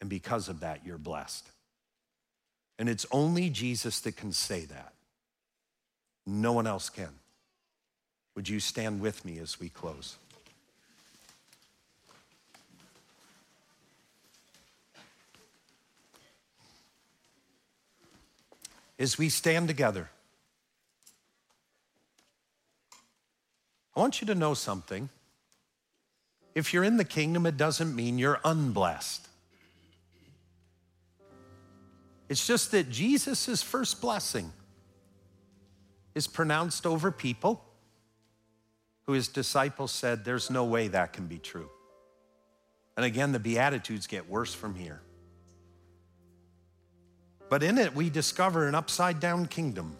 and 0.00 0.08
because 0.08 0.48
of 0.48 0.60
that, 0.60 0.86
you're 0.86 0.96
blessed. 0.96 1.50
And 2.78 2.88
it's 2.88 3.06
only 3.10 3.50
Jesus 3.50 4.00
that 4.00 4.16
can 4.16 4.32
say 4.32 4.64
that. 4.66 4.92
No 6.26 6.52
one 6.52 6.66
else 6.66 6.90
can. 6.90 7.10
Would 8.34 8.48
you 8.48 8.60
stand 8.60 9.00
with 9.00 9.24
me 9.24 9.38
as 9.38 9.58
we 9.58 9.68
close? 9.68 10.16
As 18.98 19.16
we 19.16 19.28
stand 19.28 19.68
together, 19.68 20.10
I 23.96 24.00
want 24.00 24.20
you 24.20 24.26
to 24.26 24.34
know 24.34 24.54
something. 24.54 25.08
If 26.54 26.74
you're 26.74 26.84
in 26.84 26.96
the 26.96 27.04
kingdom, 27.04 27.46
it 27.46 27.56
doesn't 27.56 27.94
mean 27.94 28.18
you're 28.18 28.40
unblessed. 28.44 29.27
It's 32.28 32.46
just 32.46 32.72
that 32.72 32.90
Jesus' 32.90 33.62
first 33.62 34.00
blessing 34.00 34.52
is 36.14 36.26
pronounced 36.26 36.86
over 36.86 37.10
people 37.10 37.64
who 39.06 39.12
his 39.12 39.28
disciples 39.28 39.90
said, 39.90 40.24
There's 40.24 40.50
no 40.50 40.64
way 40.64 40.88
that 40.88 41.12
can 41.12 41.26
be 41.26 41.38
true. 41.38 41.70
And 42.96 43.04
again, 43.04 43.32
the 43.32 43.38
Beatitudes 43.38 44.06
get 44.06 44.28
worse 44.28 44.52
from 44.52 44.74
here. 44.74 45.00
But 47.48 47.62
in 47.62 47.78
it, 47.78 47.94
we 47.94 48.10
discover 48.10 48.68
an 48.68 48.74
upside 48.74 49.20
down 49.20 49.46
kingdom, 49.46 49.96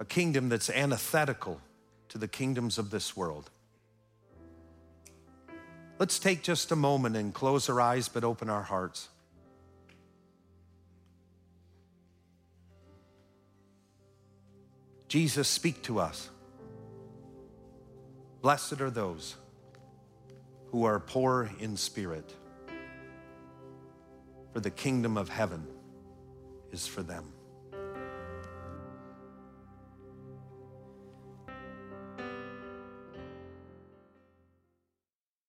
a 0.00 0.04
kingdom 0.04 0.48
that's 0.48 0.70
antithetical 0.70 1.60
to 2.08 2.18
the 2.18 2.28
kingdoms 2.28 2.78
of 2.78 2.90
this 2.90 3.16
world. 3.16 3.50
Let's 5.98 6.18
take 6.18 6.42
just 6.42 6.72
a 6.72 6.76
moment 6.76 7.16
and 7.16 7.34
close 7.34 7.68
our 7.68 7.80
eyes 7.80 8.08
but 8.08 8.24
open 8.24 8.48
our 8.48 8.62
hearts. 8.62 9.08
Jesus, 15.12 15.46
speak 15.46 15.82
to 15.82 15.98
us. 15.98 16.30
Blessed 18.40 18.80
are 18.80 18.88
those 18.88 19.36
who 20.70 20.84
are 20.84 20.98
poor 20.98 21.50
in 21.60 21.76
spirit, 21.76 22.34
for 24.54 24.60
the 24.60 24.70
kingdom 24.70 25.18
of 25.18 25.28
heaven 25.28 25.66
is 26.70 26.86
for 26.86 27.02
them. 27.02 27.31